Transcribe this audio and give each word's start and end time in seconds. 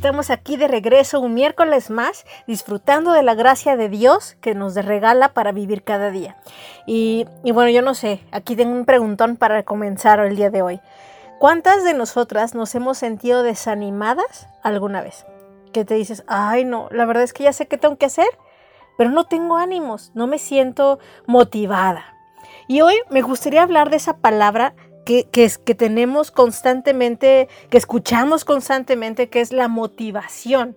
estamos 0.00 0.30
aquí 0.30 0.56
de 0.56 0.66
regreso 0.66 1.20
un 1.20 1.34
miércoles 1.34 1.90
más 1.90 2.24
disfrutando 2.46 3.12
de 3.12 3.22
la 3.22 3.34
gracia 3.34 3.76
de 3.76 3.90
Dios 3.90 4.34
que 4.40 4.54
nos 4.54 4.74
regala 4.74 5.34
para 5.34 5.52
vivir 5.52 5.82
cada 5.82 6.08
día. 6.08 6.38
Y, 6.86 7.26
bueno, 7.44 7.68
yo 7.68 7.82
no 7.82 7.92
sé, 7.92 8.24
aquí 8.32 8.56
tengo 8.56 8.72
un 8.72 8.86
preguntón 8.86 9.36
para 9.36 9.62
comenzar 9.62 10.18
el 10.20 10.36
día 10.36 10.48
de 10.48 10.62
hoy. 10.62 10.80
¿Cuántas 11.38 11.84
de 11.84 11.92
nosotras 11.92 12.54
nos 12.54 12.74
hemos 12.74 12.96
sentido 12.96 13.42
desanimadas 13.42 14.48
alguna 14.62 15.02
vez? 15.02 15.26
Que 15.70 15.84
te 15.84 15.96
dices, 15.96 16.24
ay 16.26 16.64
no, 16.64 16.88
la 16.90 17.04
verdad 17.04 17.22
es 17.22 17.34
que 17.34 17.44
ya 17.44 17.52
sé 17.52 17.68
qué 17.68 17.76
tengo 17.76 17.96
que 17.96 18.06
hacer, 18.06 18.38
pero 18.96 19.10
no 19.10 19.24
tengo 19.24 19.58
ánimos, 19.58 20.12
no 20.14 20.26
me 20.26 20.38
siento 20.38 20.98
motivada. 21.26 22.06
Y 22.68 22.80
hoy 22.80 22.94
me 23.10 23.20
gustaría 23.20 23.62
hablar 23.62 23.90
de 23.90 23.98
esa 23.98 24.16
palabra 24.16 24.72
que, 25.04 25.26
que, 25.30 25.74
tenemos 25.74 26.30
constantemente, 26.30 27.48
que 27.70 27.78
escuchamos 27.78 28.44
constantemente, 28.44 29.28
que 29.28 29.40
es 29.40 29.52
la 29.52 29.68
motivación. 29.68 30.76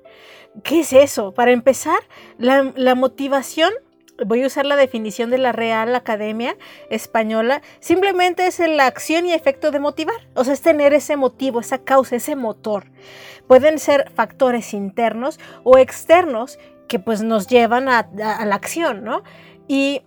¿Qué 0.64 0.82
es 0.82 0.94
eso? 0.94 1.34
Para 1.34 1.52
empezar, 1.52 2.00
la, 2.38 2.72
la 2.76 2.96
motivación 2.96 3.72
voy 4.26 4.44
a 4.44 4.48
usar 4.48 4.66
la 4.66 4.76
definición 4.76 5.30
de 5.30 5.38
la 5.38 5.52
Real 5.52 5.96
Academia 5.96 6.56
Española, 6.90 7.62
simplemente 7.80 8.46
es 8.46 8.60
la 8.60 8.86
acción 8.86 9.26
y 9.26 9.34
efecto 9.34 9.72
de 9.72 9.80
motivar, 9.80 10.16
o 10.36 10.44
sea, 10.44 10.54
es 10.54 10.62
tener 10.62 10.94
ese 10.94 11.18
motivo, 11.18 11.60
esa 11.60 11.80
causa, 11.80 12.16
ese 12.16 12.36
motor. 12.36 12.86
Pueden 13.48 13.80
ser 13.80 14.12
factores 14.12 14.74
internos 14.74 15.40
o 15.64 15.78
externos 15.78 16.60
que 16.88 17.00
pues 17.00 17.24
nos 17.24 17.48
llevan 17.48 17.90
a, 17.90 18.00
a 18.00 18.46
la 18.46 18.56
acción, 18.56 19.04
¿no? 19.04 19.24
Y, 19.68 20.04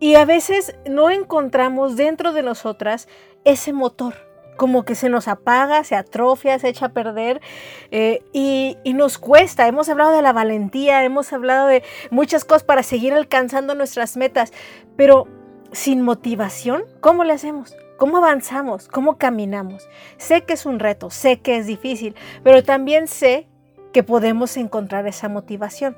y 0.00 0.16
a 0.16 0.24
veces 0.24 0.74
no 0.88 1.10
encontramos 1.10 1.96
dentro 1.96 2.32
de 2.32 2.42
nosotras 2.42 3.08
ese 3.44 3.72
motor 3.72 4.14
como 4.56 4.84
que 4.84 4.94
se 4.94 5.08
nos 5.08 5.26
apaga, 5.28 5.82
se 5.84 5.96
atrofia, 5.96 6.58
se 6.58 6.68
echa 6.68 6.86
a 6.86 6.88
perder 6.90 7.40
eh, 7.90 8.22
y, 8.32 8.78
y, 8.84 8.94
nos 8.94 9.18
cuesta. 9.18 9.66
Hemos 9.66 9.88
hablado 9.88 10.12
de 10.12 10.22
la 10.22 10.32
valentía, 10.32 11.02
hemos 11.02 11.32
hablado 11.32 11.66
de 11.66 11.82
muchas 12.10 12.44
cosas 12.44 12.62
para 12.62 12.84
seguir 12.84 13.12
alcanzando 13.12 13.74
nuestras 13.74 14.16
metas, 14.16 14.52
pero 14.96 15.26
sin 15.72 16.02
motivación, 16.02 16.84
¿cómo 17.00 17.24
le 17.24 17.32
hacemos? 17.32 17.76
¿Cómo 17.96 18.18
avanzamos? 18.18 18.88
¿Cómo 18.88 19.18
caminamos? 19.18 19.88
Sé 20.18 20.42
que 20.42 20.54
es 20.54 20.66
un 20.66 20.78
reto, 20.78 21.10
sé 21.10 21.40
que 21.40 21.56
es 21.56 21.66
difícil, 21.66 22.14
pero 22.42 22.62
también 22.62 23.08
sé 23.08 23.48
que 23.92 24.02
podemos 24.02 24.56
encontrar 24.56 25.06
esa 25.06 25.28
motivación. 25.28 25.96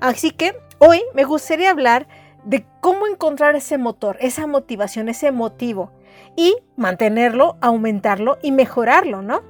Así 0.00 0.30
que 0.30 0.58
hoy 0.78 1.02
me 1.14 1.24
gustaría 1.24 1.70
hablar 1.70 2.06
de 2.48 2.64
cómo 2.80 3.06
encontrar 3.06 3.56
ese 3.56 3.76
motor, 3.76 4.16
esa 4.20 4.46
motivación, 4.46 5.10
ese 5.10 5.32
motivo 5.32 5.92
y 6.34 6.56
mantenerlo, 6.76 7.58
aumentarlo 7.60 8.38
y 8.42 8.52
mejorarlo, 8.52 9.20
¿no? 9.20 9.42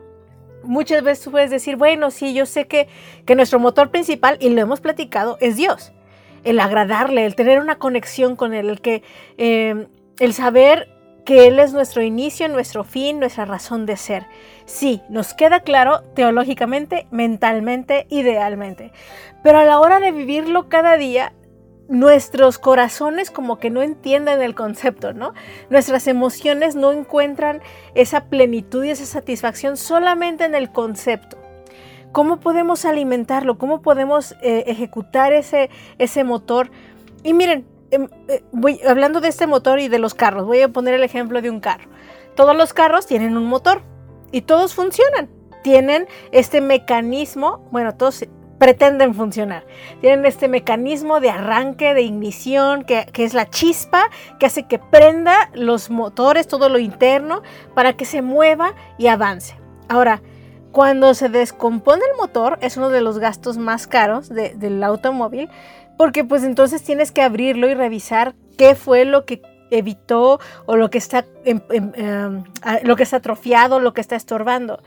Muchas 0.64 1.04
veces 1.04 1.24
tú 1.24 1.30
puedes 1.30 1.48
decir, 1.48 1.76
bueno, 1.76 2.10
sí, 2.10 2.34
yo 2.34 2.44
sé 2.44 2.66
que, 2.66 2.88
que 3.24 3.36
nuestro 3.36 3.60
motor 3.60 3.90
principal, 3.90 4.36
y 4.40 4.48
lo 4.48 4.60
hemos 4.60 4.80
platicado, 4.80 5.38
es 5.40 5.56
Dios. 5.56 5.92
El 6.42 6.58
agradarle, 6.58 7.24
el 7.24 7.36
tener 7.36 7.60
una 7.60 7.78
conexión 7.78 8.34
con 8.34 8.52
Él, 8.52 8.68
el, 8.68 8.80
que, 8.80 9.04
eh, 9.36 9.86
el 10.18 10.34
saber 10.34 10.88
que 11.24 11.46
Él 11.46 11.60
es 11.60 11.72
nuestro 11.72 12.02
inicio, 12.02 12.48
nuestro 12.48 12.82
fin, 12.82 13.20
nuestra 13.20 13.44
razón 13.44 13.86
de 13.86 13.96
ser. 13.96 14.26
Sí, 14.64 15.02
nos 15.08 15.34
queda 15.34 15.60
claro 15.60 16.02
teológicamente, 16.16 17.06
mentalmente, 17.12 18.08
idealmente. 18.10 18.90
Pero 19.44 19.58
a 19.58 19.64
la 19.64 19.78
hora 19.78 20.00
de 20.00 20.10
vivirlo 20.10 20.68
cada 20.68 20.96
día, 20.96 21.32
nuestros 21.88 22.58
corazones 22.58 23.30
como 23.30 23.58
que 23.58 23.70
no 23.70 23.82
entienden 23.82 24.42
el 24.42 24.54
concepto, 24.54 25.12
¿no? 25.14 25.32
Nuestras 25.70 26.06
emociones 26.06 26.76
no 26.76 26.92
encuentran 26.92 27.62
esa 27.94 28.26
plenitud 28.26 28.84
y 28.84 28.90
esa 28.90 29.06
satisfacción 29.06 29.76
solamente 29.76 30.44
en 30.44 30.54
el 30.54 30.70
concepto. 30.70 31.38
¿Cómo 32.12 32.40
podemos 32.40 32.84
alimentarlo? 32.84 33.58
¿Cómo 33.58 33.82
podemos 33.82 34.32
eh, 34.42 34.64
ejecutar 34.66 35.32
ese, 35.32 35.70
ese 35.98 36.24
motor? 36.24 36.70
Y 37.22 37.32
miren, 37.32 37.66
eh, 37.90 38.06
eh, 38.28 38.42
voy, 38.52 38.80
hablando 38.86 39.20
de 39.20 39.28
este 39.28 39.46
motor 39.46 39.80
y 39.80 39.88
de 39.88 39.98
los 39.98 40.14
carros, 40.14 40.46
voy 40.46 40.60
a 40.60 40.68
poner 40.68 40.94
el 40.94 41.02
ejemplo 41.02 41.40
de 41.40 41.50
un 41.50 41.60
carro. 41.60 41.88
Todos 42.34 42.56
los 42.56 42.72
carros 42.72 43.06
tienen 43.06 43.36
un 43.36 43.46
motor 43.46 43.82
y 44.30 44.42
todos 44.42 44.74
funcionan. 44.74 45.28
Tienen 45.62 46.06
este 46.32 46.60
mecanismo, 46.60 47.66
bueno, 47.72 47.96
todos 47.96 48.26
pretenden 48.58 49.14
funcionar. 49.14 49.64
Tienen 50.00 50.26
este 50.26 50.48
mecanismo 50.48 51.20
de 51.20 51.30
arranque, 51.30 51.94
de 51.94 52.02
ignición, 52.02 52.84
que, 52.84 53.06
que, 53.12 53.24
es 53.24 53.34
la 53.34 53.48
chispa, 53.48 54.10
que 54.38 54.46
hace 54.46 54.64
que 54.64 54.78
prenda 54.78 55.50
los 55.54 55.90
motores, 55.90 56.48
todo 56.48 56.68
lo 56.68 56.78
interno, 56.78 57.42
para 57.74 57.94
que 57.94 58.04
se 58.04 58.22
mueva 58.22 58.74
y 58.98 59.06
avance. 59.06 59.56
Ahora, 59.88 60.20
cuando 60.72 61.14
se 61.14 61.28
descompone 61.28 62.02
el 62.12 62.16
motor, 62.18 62.58
es 62.60 62.76
uno 62.76 62.90
de 62.90 63.00
los 63.00 63.18
gastos 63.18 63.56
más 63.56 63.86
caros 63.86 64.28
de, 64.28 64.54
del 64.54 64.82
automóvil, 64.84 65.48
porque 65.96 66.24
pues 66.24 66.44
entonces 66.44 66.82
tienes 66.82 67.10
que 67.10 67.22
abrirlo 67.22 67.68
y 67.68 67.74
revisar 67.74 68.34
qué 68.56 68.74
fue 68.74 69.04
lo 69.04 69.24
que 69.24 69.42
evitó 69.70 70.40
o 70.66 70.76
lo 70.76 70.90
que 70.90 70.98
está, 70.98 71.24
eh, 71.44 71.60
eh, 71.70 72.42
lo 72.84 72.96
que 72.96 73.02
está 73.02 73.16
atrofiado, 73.16 73.80
lo 73.80 73.92
que 73.94 74.00
está 74.00 74.16
estorbando. 74.16 74.80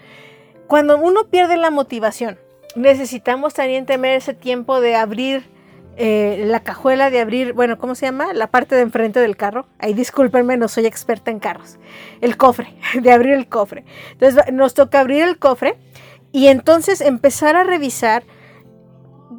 Cuando 0.68 0.98
uno 0.98 1.28
pierde 1.28 1.58
la 1.58 1.70
motivación, 1.70 2.40
necesitamos 2.76 3.54
también 3.54 3.86
tener 3.86 4.18
ese 4.18 4.34
tiempo 4.34 4.82
de 4.82 4.96
abrir 4.96 5.44
eh, 5.98 6.46
la 6.48 6.62
cajuela, 6.62 7.10
de 7.10 7.20
abrir, 7.20 7.54
bueno, 7.54 7.78
¿cómo 7.78 7.96
se 7.96 8.06
llama? 8.06 8.34
La 8.34 8.48
parte 8.48 8.76
de 8.76 8.82
enfrente 8.82 9.20
del 9.20 9.36
carro. 9.36 9.68
Ahí 9.78 9.94
discúlpenme, 9.94 10.58
no 10.58 10.68
soy 10.68 10.86
experta 10.86 11.32
en 11.32 11.40
carros. 11.40 11.78
El 12.22 12.38
cofre, 12.38 12.74
de 13.02 13.12
abrir 13.12 13.34
el 13.34 13.48
cofre. 13.48 13.84
Entonces 14.12 14.54
nos 14.54 14.74
toca 14.74 15.00
abrir 15.00 15.24
el 15.24 15.38
cofre 15.38 15.78
y 16.32 16.48
entonces 16.48 17.02
empezar 17.02 17.56
a 17.56 17.64
revisar 17.64 18.24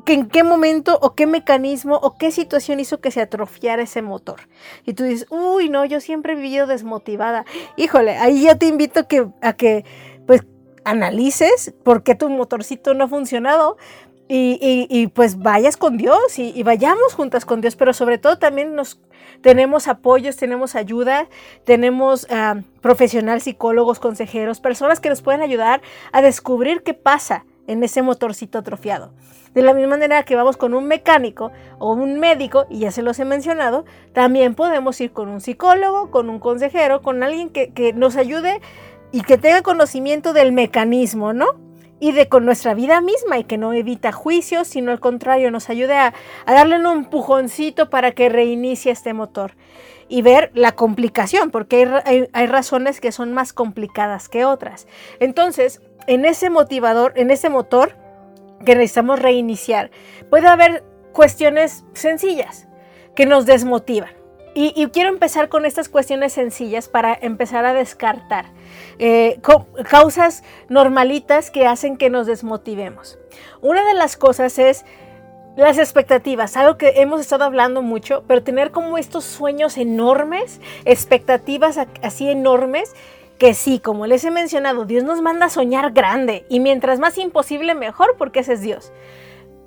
que 0.04 0.14
en 0.14 0.28
qué 0.28 0.42
momento 0.42 0.98
o 1.00 1.14
qué 1.14 1.26
mecanismo 1.26 1.96
o 1.96 2.16
qué 2.16 2.32
situación 2.32 2.80
hizo 2.80 3.00
que 3.00 3.10
se 3.10 3.20
atrofiara 3.20 3.82
ese 3.82 4.02
motor. 4.02 4.40
Y 4.84 4.94
tú 4.94 5.04
dices, 5.04 5.26
uy, 5.30 5.68
no, 5.68 5.84
yo 5.84 6.00
siempre 6.00 6.32
he 6.32 6.36
vivido 6.36 6.66
desmotivada. 6.66 7.44
Híjole, 7.76 8.16
ahí 8.16 8.44
yo 8.44 8.58
te 8.58 8.66
invito 8.66 9.06
que, 9.06 9.26
a 9.40 9.52
que 9.52 9.84
analices 10.84 11.74
por 11.84 12.02
qué 12.02 12.14
tu 12.14 12.28
motorcito 12.28 12.94
no 12.94 13.04
ha 13.04 13.08
funcionado 13.08 13.76
y, 14.34 14.86
y, 14.88 15.06
pues 15.08 15.38
vayas 15.38 15.76
con 15.76 15.98
Dios 15.98 16.38
y, 16.38 16.62
vayamos 16.62 17.12
juntas 17.12 17.44
con 17.44 17.60
Dios, 17.60 17.76
pero 17.76 17.92
sobre 17.92 18.16
todo 18.16 18.38
también 18.38 18.74
nos 18.74 18.98
tenemos 19.42 19.88
apoyos, 19.88 20.36
tenemos 20.36 20.74
ayuda, 20.74 21.26
tenemos 21.64 22.26
uh, 22.30 22.62
profesionales, 22.80 23.42
psicólogos, 23.42 23.98
consejeros, 23.98 24.60
personas 24.60 25.00
que 25.00 25.10
nos 25.10 25.20
pueden 25.20 25.42
ayudar 25.42 25.82
a 26.12 26.22
descubrir 26.22 26.82
qué 26.82 26.94
pasa 26.94 27.44
en 27.66 27.82
ese 27.82 28.00
motorcito 28.00 28.58
atrofiado. 28.58 29.12
De 29.52 29.60
la 29.60 29.74
misma 29.74 29.90
manera 29.90 30.22
que 30.22 30.34
vamos 30.34 30.56
con 30.56 30.72
un 30.72 30.86
mecánico 30.86 31.52
o 31.78 31.92
un 31.92 32.18
médico, 32.18 32.64
y 32.70 32.78
ya 32.78 32.90
se 32.90 33.02
los 33.02 33.18
he 33.18 33.26
mencionado, 33.26 33.84
también 34.14 34.54
podemos 34.54 34.98
ir 35.00 35.12
con 35.12 35.28
un 35.28 35.42
psicólogo, 35.42 36.10
con 36.10 36.30
un 36.30 36.38
consejero, 36.38 37.02
con 37.02 37.22
alguien 37.22 37.50
que, 37.50 37.70
que 37.72 37.92
nos 37.92 38.16
ayude 38.16 38.62
y 39.12 39.20
que 39.22 39.38
tenga 39.38 39.62
conocimiento 39.62 40.32
del 40.32 40.52
mecanismo, 40.52 41.32
¿no? 41.32 41.46
Y 42.00 42.12
de 42.12 42.28
con 42.28 42.44
nuestra 42.44 42.74
vida 42.74 43.00
misma 43.00 43.38
y 43.38 43.44
que 43.44 43.58
no 43.58 43.72
evita 43.72 44.10
juicios, 44.10 44.66
sino 44.66 44.90
al 44.90 44.98
contrario, 44.98 45.50
nos 45.50 45.70
ayude 45.70 45.94
a, 45.94 46.14
darle 46.46 46.78
un 46.78 46.86
empujoncito 46.86 47.90
para 47.90 48.12
que 48.12 48.28
reinicie 48.28 48.90
este 48.90 49.12
motor 49.12 49.54
y 50.08 50.22
ver 50.22 50.50
la 50.54 50.72
complicación, 50.72 51.50
porque 51.50 51.88
hay, 52.32 52.46
razones 52.46 53.00
que 53.00 53.12
son 53.12 53.32
más 53.32 53.52
complicadas 53.52 54.28
que 54.28 54.44
otras. 54.44 54.88
Entonces, 55.20 55.80
en 56.06 56.24
ese 56.24 56.50
motivador, 56.50 57.12
en 57.14 57.30
ese 57.30 57.48
motor 57.48 57.96
que 58.64 58.74
necesitamos 58.74 59.20
reiniciar, 59.20 59.90
puede 60.28 60.48
haber 60.48 60.82
cuestiones 61.12 61.84
sencillas 61.92 62.66
que 63.14 63.26
nos 63.26 63.46
desmotivan. 63.46 64.10
Y, 64.54 64.86
quiero 64.88 65.08
empezar 65.08 65.48
con 65.48 65.64
estas 65.64 65.88
cuestiones 65.88 66.34
sencillas 66.34 66.86
para 66.88 67.16
empezar 67.18 67.64
a 67.64 67.72
descartar 67.72 68.52
eh, 68.98 69.40
causas 69.88 70.42
normalitas 70.68 71.50
que 71.50 71.66
hacen 71.66 71.96
que 71.96 72.10
nos 72.10 72.26
desmotivemos. 72.26 73.18
Una 73.60 73.84
de 73.86 73.94
las 73.94 74.16
cosas 74.16 74.58
es 74.58 74.84
las 75.56 75.78
expectativas, 75.78 76.56
algo 76.56 76.78
que 76.78 77.00
hemos 77.02 77.20
estado 77.20 77.44
hablando 77.44 77.82
mucho, 77.82 78.24
pero 78.26 78.42
tener 78.42 78.70
como 78.70 78.96
estos 78.96 79.24
sueños 79.24 79.76
enormes, 79.76 80.60
expectativas 80.84 81.78
así 82.02 82.30
enormes, 82.30 82.94
que 83.38 83.54
sí, 83.54 83.78
como 83.78 84.06
les 84.06 84.24
he 84.24 84.30
mencionado, 84.30 84.84
Dios 84.84 85.04
nos 85.04 85.20
manda 85.20 85.46
a 85.46 85.50
soñar 85.50 85.92
grande 85.92 86.46
y 86.48 86.60
mientras 86.60 86.98
más 87.00 87.18
imposible 87.18 87.74
mejor 87.74 88.14
porque 88.16 88.40
ese 88.40 88.54
es 88.54 88.60
Dios. 88.62 88.92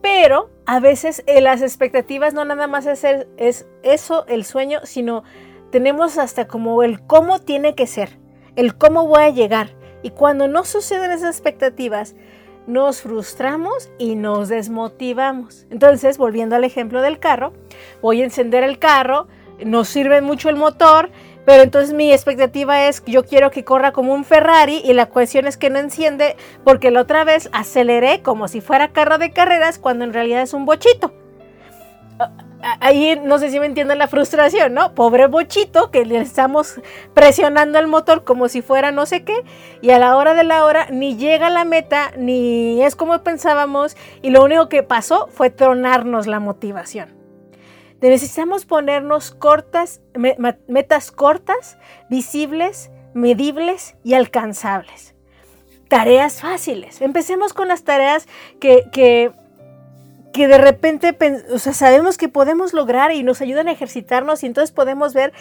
Pero 0.01 0.50
a 0.66 0.80
veces 0.80 1.24
eh, 1.27 1.42
las 1.42 1.62
expectativas 1.62 2.33
no 2.33 2.45
nada 2.45 2.68
más 2.68 2.86
es, 2.86 3.04
es 3.38 3.68
eso, 3.83 4.25
el 4.27 4.45
sueño, 4.45 4.80
sino 4.83 5.24
tenemos 5.72 6.18
hasta 6.18 6.48
como 6.48 6.83
el 6.83 7.06
cómo 7.06 7.39
tiene 7.39 7.75
que 7.75 7.86
ser. 7.86 8.18
El 8.56 8.75
cómo 8.75 9.07
voy 9.07 9.24
a 9.24 9.30
llegar. 9.30 9.69
Y 10.04 10.12
cuando 10.12 10.48
no 10.48 10.66
suceden 10.66 11.12
esas 11.12 11.36
expectativas, 11.36 12.16
nos 12.68 13.02
frustramos 13.02 13.90
y 13.98 14.16
nos 14.16 14.50
desmotivamos. 14.50 15.66
Entonces, 15.69 16.18
volviendo 16.18 16.56
al 16.56 16.63
ejemplo 16.63 17.02
del 17.02 17.19
carro, 17.19 17.54
voy 18.02 18.22
a 18.22 18.25
encender 18.25 18.63
el 18.63 18.80
carro, 18.80 19.28
nos 19.63 19.88
sirve 19.88 20.22
mucho 20.22 20.50
el 20.50 20.56
motor, 20.56 21.10
pero 21.46 21.62
entonces 21.62 21.94
mi 21.94 22.12
expectativa 22.12 22.88
es, 22.88 23.04
yo 23.06 23.24
quiero 23.24 23.52
que 23.52 23.63
corra 23.63 23.92
como 23.92 24.13
un 24.13 24.25
Ferrari 24.25 24.81
y 24.84 24.94
la 24.94 25.06
cuestión 25.06 25.46
es 25.46 25.58
que 25.58 25.69
no 25.69 25.78
enciende 25.78 26.36
porque 26.63 26.90
la 26.90 27.01
otra 27.01 27.24
vez 27.24 27.50
aceleré 27.54 28.22
como 28.24 28.48
si 28.48 28.62
fuera 28.62 28.92
carro 28.92 29.19
de 29.19 29.31
carreras 29.31 29.78
cuando 29.78 30.06
en 30.06 30.13
realidad 30.13 30.42
es 30.42 30.54
un 30.54 30.66
bochito 30.66 31.13
ahí 32.62 33.19
no 33.24 33.38
sé 33.40 33.50
si 33.52 33.60
me 33.60 33.66
entienden 33.66 33.98
la 33.98 34.07
frustración, 34.07 34.74
¿no? 34.74 34.94
Pobre 34.94 35.28
bochito 35.28 35.92
que 35.92 36.06
le 36.06 36.19
estamos 36.19 36.81
presionando 37.13 37.80
el 37.80 37.88
motor 37.88 38.24
como 38.24 38.48
si 38.48 38.62
fuera 38.62 38.92
no 38.92 39.06
sé 39.06 39.24
qué 39.24 39.44
y 39.81 39.92
a 39.92 40.00
la 40.00 40.18
hora 40.18 40.34
de 40.34 40.44
la 40.44 40.66
hora 40.66 40.88
ni 40.92 41.18
llega 41.18 41.48
a 41.48 41.52
la 41.52 41.66
meta 41.66 42.12
ni 42.18 42.81
es 42.84 42.96
como 42.96 43.22
pensábamos 43.24 43.96
y 44.22 44.30
lo 44.30 44.44
único 44.44 44.69
que 44.69 44.84
pasó 44.84 45.28
fue 45.28 45.50
tronarnos 45.50 46.28
la 46.28 46.40
motivación. 46.40 47.16
Necesitamos 48.02 48.66
ponernos 48.66 49.31
cortas, 49.31 50.01
metas 50.68 51.12
cortas, 51.12 51.78
visibles, 52.10 52.92
medibles 53.13 53.96
y 54.04 54.13
alcanzables. 54.13 55.16
Tareas 55.88 56.42
fáciles. 56.42 57.01
Empecemos 57.01 57.54
con 57.54 57.68
las 57.68 57.84
tareas 57.84 58.28
que, 58.60 58.90
que 58.92 59.31
que 60.36 60.50
de 60.50 60.58
repente 60.58 61.16
o 61.50 61.60
sea, 61.60 61.72
sabemos 61.72 62.18
que 62.18 62.28
podemos 62.28 62.74
lograr 62.74 63.14
y 63.14 63.24
nos 63.24 63.40
ayudan 63.40 63.70
a 63.70 63.72
ejercitarnos 63.72 64.44
y 64.44 64.48
entonces 64.48 64.74
podemos 64.74 65.14
ver 65.14 65.32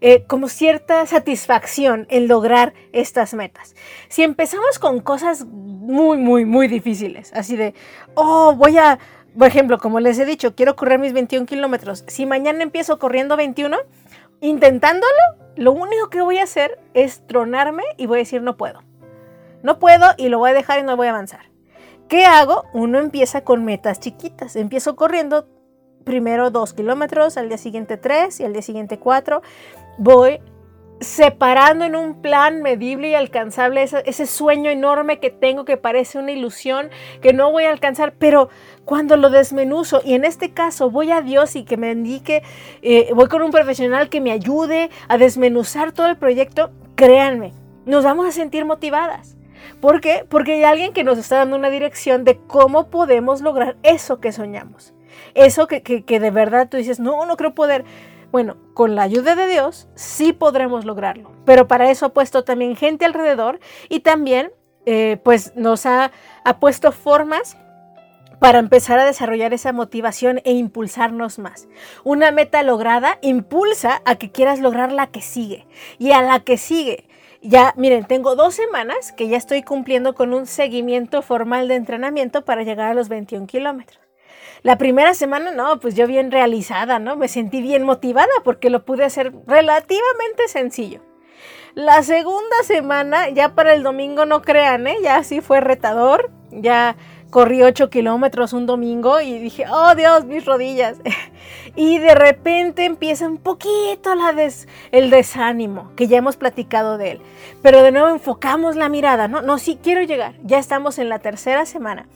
eh, 0.00 0.24
como 0.26 0.48
cierta 0.48 1.04
satisfacción 1.04 2.06
en 2.08 2.28
lograr 2.28 2.72
estas 2.92 3.34
metas. 3.34 3.74
Si 4.08 4.22
empezamos 4.22 4.78
con 4.78 5.00
cosas 5.00 5.44
muy, 5.44 6.16
muy, 6.16 6.46
muy 6.46 6.66
difíciles, 6.66 7.30
así 7.34 7.56
de, 7.56 7.74
oh, 8.14 8.54
voy 8.54 8.78
a, 8.78 8.98
por 9.36 9.48
ejemplo, 9.48 9.76
como 9.76 10.00
les 10.00 10.18
he 10.18 10.24
dicho, 10.24 10.54
quiero 10.54 10.76
correr 10.76 10.98
mis 10.98 11.12
21 11.12 11.44
kilómetros. 11.44 12.04
Si 12.06 12.24
mañana 12.24 12.62
empiezo 12.62 12.98
corriendo 12.98 13.36
21, 13.36 13.76
intentándolo, 14.40 15.12
lo 15.56 15.72
único 15.72 16.08
que 16.08 16.22
voy 16.22 16.38
a 16.38 16.44
hacer 16.44 16.78
es 16.94 17.26
tronarme 17.26 17.82
y 17.98 18.06
voy 18.06 18.20
a 18.20 18.20
decir 18.20 18.40
no 18.40 18.56
puedo. 18.56 18.82
No 19.62 19.78
puedo 19.78 20.06
y 20.16 20.30
lo 20.30 20.38
voy 20.38 20.52
a 20.52 20.54
dejar 20.54 20.78
y 20.78 20.84
no 20.84 20.96
voy 20.96 21.08
a 21.08 21.10
avanzar. 21.10 21.50
¿Qué 22.08 22.24
hago? 22.24 22.64
Uno 22.72 22.98
empieza 22.98 23.42
con 23.42 23.64
metas 23.64 24.00
chiquitas. 24.00 24.56
Empiezo 24.56 24.96
corriendo 24.96 25.46
primero 26.04 26.50
dos 26.50 26.72
kilómetros, 26.72 27.36
al 27.36 27.48
día 27.48 27.58
siguiente 27.58 27.98
tres 27.98 28.40
y 28.40 28.44
al 28.44 28.54
día 28.54 28.62
siguiente 28.62 28.98
cuatro. 28.98 29.42
Voy 29.98 30.40
separando 31.00 31.84
en 31.84 31.94
un 31.94 32.22
plan 32.22 32.62
medible 32.62 33.10
y 33.10 33.14
alcanzable 33.14 33.82
ese, 33.82 34.26
sueño 34.26 34.70
enorme 34.70 35.20
que 35.20 35.30
tengo 35.30 35.64
que 35.64 35.76
parece 35.76 36.18
una 36.18 36.32
ilusión 36.32 36.90
que 37.20 37.32
no 37.32 37.52
voy 37.52 37.64
a 37.64 37.70
alcanzar, 37.70 38.14
pero 38.18 38.48
cuando 38.84 39.16
lo 39.16 39.30
desmenuzo 39.30 40.00
y 40.04 40.14
en 40.14 40.24
este 40.24 40.52
caso 40.52 40.90
voy 40.90 41.12
a 41.12 41.20
Dios 41.20 41.54
y 41.54 41.64
que 41.64 41.76
me 41.76 41.92
indique, 41.92 42.42
eh, 42.82 43.10
voy 43.14 43.28
con 43.28 43.42
un 43.42 43.52
profesional 43.52 44.08
que 44.08 44.20
me 44.20 44.32
ayude 44.32 44.90
a 45.08 45.18
desmenuzar 45.18 45.92
todo 45.92 46.08
el 46.08 46.16
proyecto, 46.16 46.70
créanme, 46.96 47.52
nos 47.86 48.02
vamos 48.02 48.26
a 48.26 48.32
sentir 48.32 48.64
motivadas. 48.64 49.37
¿Por 49.80 50.00
qué? 50.00 50.24
Porque 50.28 50.54
hay 50.54 50.64
alguien 50.64 50.92
que 50.92 51.04
nos 51.04 51.18
está 51.18 51.36
dando 51.36 51.56
una 51.56 51.70
dirección 51.70 52.24
de 52.24 52.38
cómo 52.38 52.88
podemos 52.90 53.40
lograr 53.40 53.76
eso 53.82 54.20
que 54.20 54.32
soñamos. 54.32 54.94
Eso 55.34 55.66
que, 55.66 55.80
de 55.80 56.30
verdad 56.30 56.68
tú 56.68 56.76
dices, 56.76 57.00
no, 57.00 57.24
no 57.26 57.36
creo 57.36 57.54
poder. 57.54 57.84
Bueno, 58.30 58.56
con 58.74 58.94
la 58.94 59.02
ayuda 59.02 59.34
de 59.34 59.46
Dios 59.46 59.88
sí 59.94 60.32
podremos 60.32 60.84
lograrlo. 60.84 61.32
Pero 61.44 61.66
para 61.66 61.90
eso 61.90 62.06
ha 62.06 62.14
puesto 62.14 62.44
también 62.44 62.76
gente 62.76 63.04
alrededor 63.04 63.58
y 63.88 64.00
también 64.00 64.52
eh, 64.86 65.18
pues 65.22 65.52
nos 65.56 65.86
ha, 65.86 66.12
ha 66.44 66.60
puesto 66.60 66.92
formas 66.92 67.56
para 68.38 68.58
empezar 68.58 68.98
a 68.98 69.04
desarrollar 69.04 69.52
esa 69.52 69.72
motivación 69.72 70.40
e 70.44 70.52
impulsarnos 70.52 71.38
más. 71.38 71.68
Una 72.04 72.30
meta 72.30 72.62
lograda 72.62 73.18
impulsa 73.22 74.02
a 74.04 74.16
que 74.16 74.30
quieras 74.30 74.60
lograr 74.60 74.92
la 74.92 75.08
que 75.08 75.22
sigue 75.22 75.66
y 75.98 76.12
a 76.12 76.22
la 76.22 76.40
que 76.40 76.56
sigue 76.56 77.07
ya, 77.42 77.74
miren, 77.76 78.04
tengo 78.04 78.34
dos 78.34 78.54
semanas 78.54 79.12
que 79.12 79.28
ya 79.28 79.36
estoy 79.36 79.62
cumpliendo 79.62 80.14
con 80.14 80.34
un 80.34 80.46
seguimiento 80.46 81.22
formal 81.22 81.68
de 81.68 81.76
entrenamiento 81.76 82.44
para 82.44 82.62
llegar 82.62 82.90
a 82.90 82.94
los 82.94 83.08
21 83.08 83.46
kilómetros. 83.46 84.00
La 84.62 84.76
primera 84.76 85.14
semana, 85.14 85.52
no, 85.52 85.78
pues 85.78 85.94
yo 85.94 86.06
bien 86.06 86.32
realizada, 86.32 86.98
¿no? 86.98 87.16
Me 87.16 87.28
sentí 87.28 87.62
bien 87.62 87.84
motivada 87.84 88.32
porque 88.44 88.70
lo 88.70 88.84
pude 88.84 89.04
hacer 89.04 89.32
relativamente 89.46 90.48
sencillo. 90.48 91.00
La 91.74 92.02
segunda 92.02 92.56
semana, 92.64 93.28
ya 93.28 93.54
para 93.54 93.72
el 93.72 93.84
domingo, 93.84 94.26
no 94.26 94.42
crean, 94.42 94.86
¿eh? 94.88 94.96
Ya 95.00 95.22
sí 95.22 95.40
fue 95.40 95.60
retador, 95.60 96.32
ya 96.50 96.96
corrí 97.30 97.62
8 97.62 97.90
kilómetros 97.90 98.52
un 98.52 98.66
domingo 98.66 99.20
y 99.20 99.38
dije, 99.38 99.64
oh 99.70 99.94
Dios, 99.94 100.24
mis 100.24 100.44
rodillas. 100.44 100.98
y 101.76 101.98
de 101.98 102.14
repente 102.14 102.84
empieza 102.84 103.26
un 103.26 103.38
poquito 103.38 104.14
el 104.92 105.10
desánimo, 105.10 105.92
que 105.96 106.06
ya 106.06 106.18
hemos 106.18 106.36
platicado 106.36 106.98
de 106.98 107.12
él. 107.12 107.20
Pero 107.62 107.82
de 107.82 107.92
nuevo 107.92 108.08
enfocamos 108.08 108.76
la 108.76 108.88
mirada, 108.88 109.28
¿no? 109.28 109.42
No, 109.42 109.58
sí 109.58 109.78
quiero 109.82 110.02
llegar. 110.02 110.34
Ya 110.42 110.58
estamos 110.58 110.98
en 110.98 111.08
la 111.08 111.18
tercera 111.18 111.66
semana. 111.66 112.06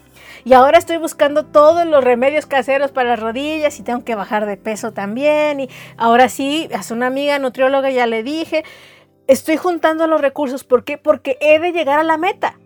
Y 0.45 0.55
ahora 0.55 0.79
estoy 0.79 0.97
buscando 0.97 1.45
todos 1.45 1.87
los 1.87 2.03
remedios 2.03 2.47
caseros 2.47 2.91
para 2.91 3.11
las 3.11 3.21
rodillas 3.21 3.79
y 3.79 3.83
tengo 3.83 4.05
que 4.05 4.15
bajar 4.15 4.47
de 4.47 4.57
peso 4.57 4.93
también. 4.93 5.61
Y 5.61 5.69
ahora 5.97 6.29
sí, 6.29 6.69
a 6.73 6.93
una 6.93 7.07
amiga 7.07 7.39
nutrióloga 7.39 7.91
ya 7.91 8.07
le 8.07 8.23
dije, 8.23 8.65
estoy 9.29 9.57
juntando 9.57 10.07
los 10.07 10.21
recursos. 10.21 10.65
¿Por 10.65 10.85
qué? 10.85 10.99
Porque 10.99 11.39
he 11.41 11.59
de 11.59 11.73
llegar 11.73 11.99
a 11.99 12.05
la 12.05 12.17
meta. 12.17 12.59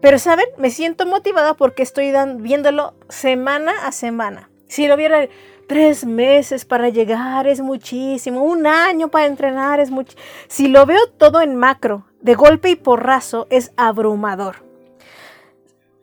Pero, 0.00 0.18
¿saben? 0.18 0.46
Me 0.58 0.70
siento 0.70 1.06
motivada 1.06 1.54
porque 1.54 1.82
estoy 1.82 2.12
viéndolo 2.38 2.94
semana 3.08 3.72
a 3.86 3.92
semana. 3.92 4.50
Si 4.68 4.86
lo 4.86 4.96
viera 4.96 5.28
tres 5.66 6.04
meses 6.04 6.64
para 6.64 6.88
llegar 6.88 7.46
es 7.46 7.60
muchísimo, 7.60 8.42
un 8.42 8.66
año 8.66 9.08
para 9.08 9.26
entrenar 9.26 9.80
es 9.80 9.90
mucho. 9.90 10.16
Si 10.48 10.68
lo 10.68 10.86
veo 10.86 11.06
todo 11.18 11.40
en 11.40 11.56
macro, 11.56 12.06
de 12.20 12.34
golpe 12.34 12.70
y 12.70 12.76
porrazo, 12.76 13.46
es 13.50 13.72
abrumador. 13.76 14.64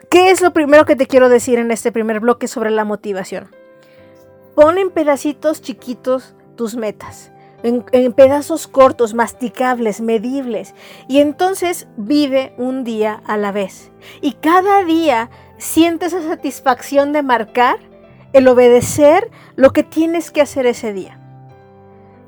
¿Qué 0.09 0.31
es 0.31 0.41
lo 0.41 0.53
primero 0.53 0.85
que 0.85 0.95
te 0.95 1.07
quiero 1.07 1.27
decir 1.27 1.59
en 1.59 1.71
este 1.71 1.91
primer 1.91 2.19
bloque 2.19 2.47
sobre 2.47 2.71
la 2.71 2.85
motivación? 2.85 3.49
Pon 4.55 4.77
en 4.77 4.91
pedacitos 4.91 5.61
chiquitos 5.61 6.35
tus 6.55 6.75
metas 6.75 7.32
en, 7.63 8.13
pedazos 8.13 8.67
cortos, 8.67 9.13
masticables, 9.13 10.01
medibles. 10.01 10.75
Y 11.07 11.19
entonces 11.19 11.87
vive 11.97 12.53
un 12.57 12.83
día 12.83 13.21
a 13.25 13.37
la 13.37 13.51
vez. 13.51 13.91
Y 14.21 14.33
cada 14.33 14.83
día 14.83 15.29
siente 15.57 16.07
esa 16.07 16.21
satisfacción 16.21 17.13
de 17.13 17.23
marcar, 17.23 17.77
el 18.33 18.47
obedecer 18.47 19.31
lo 19.55 19.71
que 19.71 19.83
tienes 19.83 20.31
que 20.31 20.41
hacer 20.41 20.65
ese 20.65 20.91
día. 20.91 21.19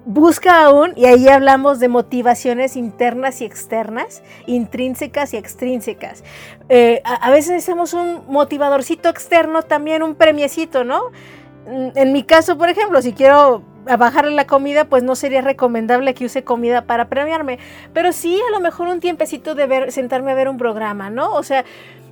Busca 0.07 0.63
aún, 0.63 0.93
y 0.95 1.05
ahí 1.05 1.27
hablamos 1.27 1.79
de 1.79 1.87
motivaciones 1.87 2.75
internas 2.75 3.41
y 3.41 3.45
externas, 3.45 4.21
intrínsecas 4.45 5.33
y 5.33 5.37
extrínsecas. 5.37 6.23
Eh, 6.69 7.01
a, 7.03 7.15
a, 7.15 7.31
veces 7.31 7.51
necesitamos 7.51 7.93
un 7.95 8.21
motivadorcito 8.27 9.09
externo, 9.09 9.63
también 9.63 10.03
un 10.03 10.13
premiecito, 10.13 10.83
¿no? 10.83 11.05
En 11.65 12.13
mi 12.13 12.21
caso, 12.21 12.55
por 12.55 12.69
ejemplo, 12.69 13.01
si 13.01 13.13
quiero 13.13 13.63
a 13.87 13.97
bajarle 13.97 14.31
la 14.31 14.47
comida, 14.47 14.85
pues 14.85 15.03
no 15.03 15.15
sería 15.15 15.41
recomendable 15.41 16.13
que 16.13 16.25
use 16.25 16.43
comida 16.43 16.85
para 16.85 17.09
premiarme. 17.09 17.59
Pero 17.93 18.11
sí, 18.11 18.39
a 18.47 18.51
lo 18.51 18.59
mejor 18.59 18.87
un 18.87 18.99
tiempecito 18.99 19.55
de 19.55 19.67
ver, 19.67 19.91
sentarme 19.91 20.31
a 20.31 20.35
ver 20.35 20.49
un 20.49 20.57
programa, 20.57 21.09
¿no? 21.09 21.33
O 21.33 21.43
sea, 21.43 21.65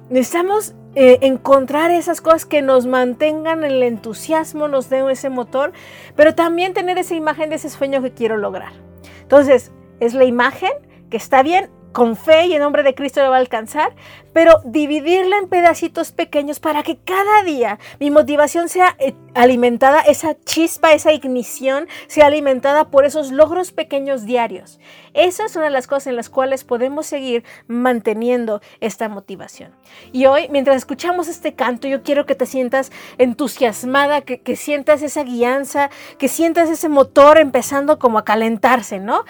necesitamos 0.09 0.75
eh, 0.95 1.19
encontrar 1.21 1.91
esas 1.91 2.21
cosas 2.21 2.45
que 2.45 2.61
nos 2.61 2.85
mantengan 2.85 3.63
el 3.63 3.81
entusiasmo, 3.83 4.67
nos 4.67 4.89
den 4.89 5.09
ese 5.09 5.29
motor, 5.29 5.73
pero 6.15 6.35
también 6.35 6.73
tener 6.73 6.97
esa 6.97 7.15
imagen 7.15 7.49
de 7.49 7.55
ese 7.55 7.69
sueño 7.69 8.01
que 8.01 8.11
quiero 8.11 8.37
lograr. 8.37 8.73
Entonces, 9.21 9.71
es 9.99 10.13
la 10.13 10.25
imagen 10.25 10.71
que 11.09 11.17
está 11.17 11.43
bien, 11.43 11.69
con 11.93 12.15
fe 12.15 12.47
y 12.47 12.53
en 12.53 12.59
nombre 12.59 12.83
de 12.83 12.95
Cristo 12.95 13.21
lo 13.23 13.29
va 13.29 13.37
a 13.37 13.39
alcanzar, 13.39 13.93
pero 14.33 14.61
dividirla 14.65 15.37
en 15.37 15.47
pedacitos 15.47 16.11
pequeños 16.11 16.59
para 16.59 16.83
que 16.83 16.97
cada 16.97 17.43
día 17.43 17.79
mi 17.99 18.11
motivación 18.11 18.69
sea 18.69 18.95
eh, 18.99 19.13
alimentada, 19.33 20.01
esa 20.01 20.35
chispa, 20.43 20.93
esa 20.93 21.13
ignición 21.13 21.87
sea 22.07 22.27
alimentada 22.27 22.89
por 22.89 23.05
esos 23.05 23.31
logros 23.31 23.71
pequeños 23.71 24.25
diarios. 24.25 24.79
Esas 25.13 25.51
son 25.51 25.71
las 25.71 25.87
cosas 25.87 26.07
en 26.07 26.15
las 26.15 26.29
cuales 26.29 26.63
podemos 26.63 27.05
seguir 27.05 27.43
manteniendo 27.67 28.61
esta 28.79 29.09
motivación. 29.09 29.71
Y 30.11 30.25
hoy, 30.25 30.47
mientras 30.49 30.77
escuchamos 30.77 31.27
este 31.27 31.53
canto, 31.53 31.87
yo 31.87 32.01
quiero 32.01 32.25
que 32.25 32.35
te 32.35 32.45
sientas 32.45 32.91
entusiasmada, 33.17 34.21
que, 34.21 34.55
sientas 34.55 35.01
esa 35.01 35.23
guianza, 35.23 35.89
que 36.17 36.27
sientas 36.27 36.69
ese 36.69 36.89
motor 36.89 37.37
empezando 37.37 37.99
como 37.99 38.17
a 38.17 38.25
calentarse, 38.25 38.99
¿no? 38.99 39.23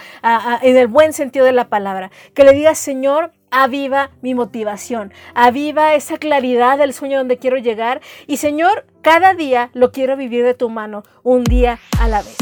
en 0.62 0.78
el 0.78 0.88
buen 0.88 1.14
sentido 1.14 1.46
de 1.46 1.52
la 1.52 1.68
palabra. 1.68 2.12
Que 2.34 2.44
le 2.44 2.54
digas, 2.54 2.80
Señor, 2.80 3.32
aviva 3.54 4.10
mi 4.22 4.34
motivación, 4.34 5.14
aviva 5.36 5.94
esa 5.94 6.18
claridad 6.18 6.78
del 6.80 6.92
sueño 6.92 7.20
donde 7.20 7.38
quiero 7.38 7.58
llegar 7.58 8.02
y 8.26 8.38
Señor, 8.38 8.86
cada 9.02 9.36
día 9.36 9.70
lo 9.74 9.92
quiero 9.92 10.18
vivir 10.18 10.44
de 10.44 10.56
tu 10.56 10.70
mano, 10.70 11.04
un 11.22 11.44
día 11.44 11.80
a 12.00 12.08
la 12.08 12.24
vez. 12.24 12.36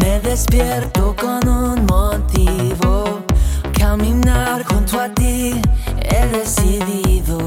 Me 0.00 0.18
despierto 0.20 1.14
con 1.16 1.48
un 1.48 1.63
decidido 6.34 7.38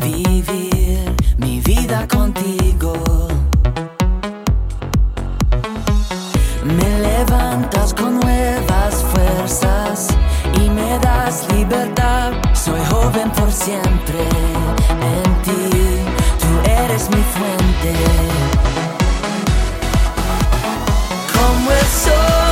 vivir 0.00 1.16
mi 1.36 1.60
vida 1.60 2.06
contigo. 2.06 2.92
Me 6.64 6.98
levantas 7.00 7.92
con 7.92 8.20
nuevas 8.20 8.94
fuerzas 9.12 10.08
y 10.54 10.70
me 10.70 10.98
das 11.00 11.46
libertad. 11.52 12.32
Soy 12.52 12.80
joven 12.88 13.30
por 13.30 13.50
siempre 13.50 14.20
en 15.12 15.30
ti, 15.42 15.70
tú 16.40 16.70
eres 16.70 17.10
mi 17.10 17.22
fuente. 17.34 17.64
en 22.06 22.43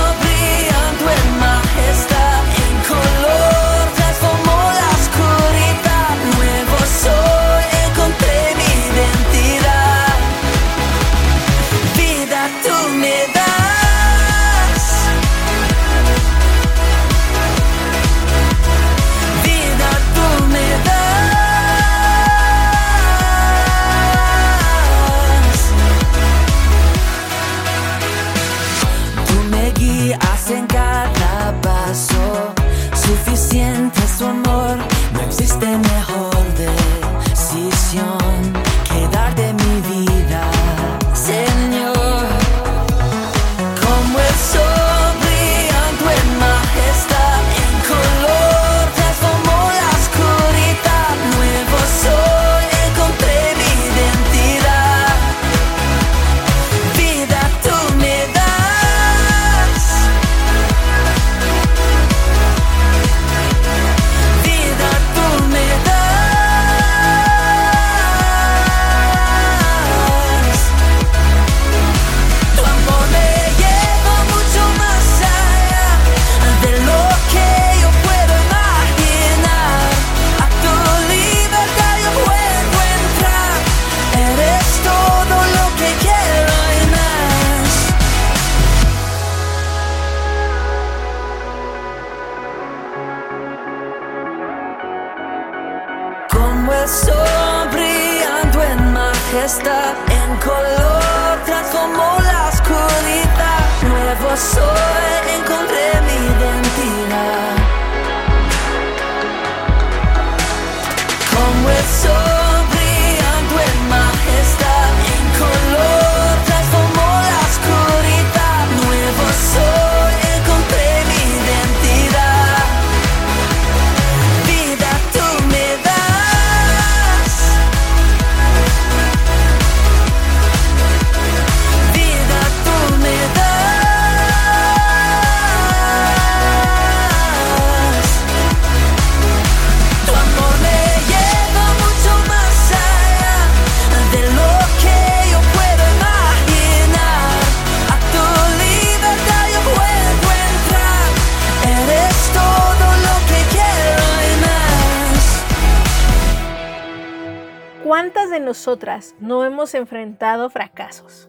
nosotras 158.40 159.14
no 159.20 159.44
hemos 159.44 159.74
enfrentado 159.74 160.50
fracasos. 160.50 161.28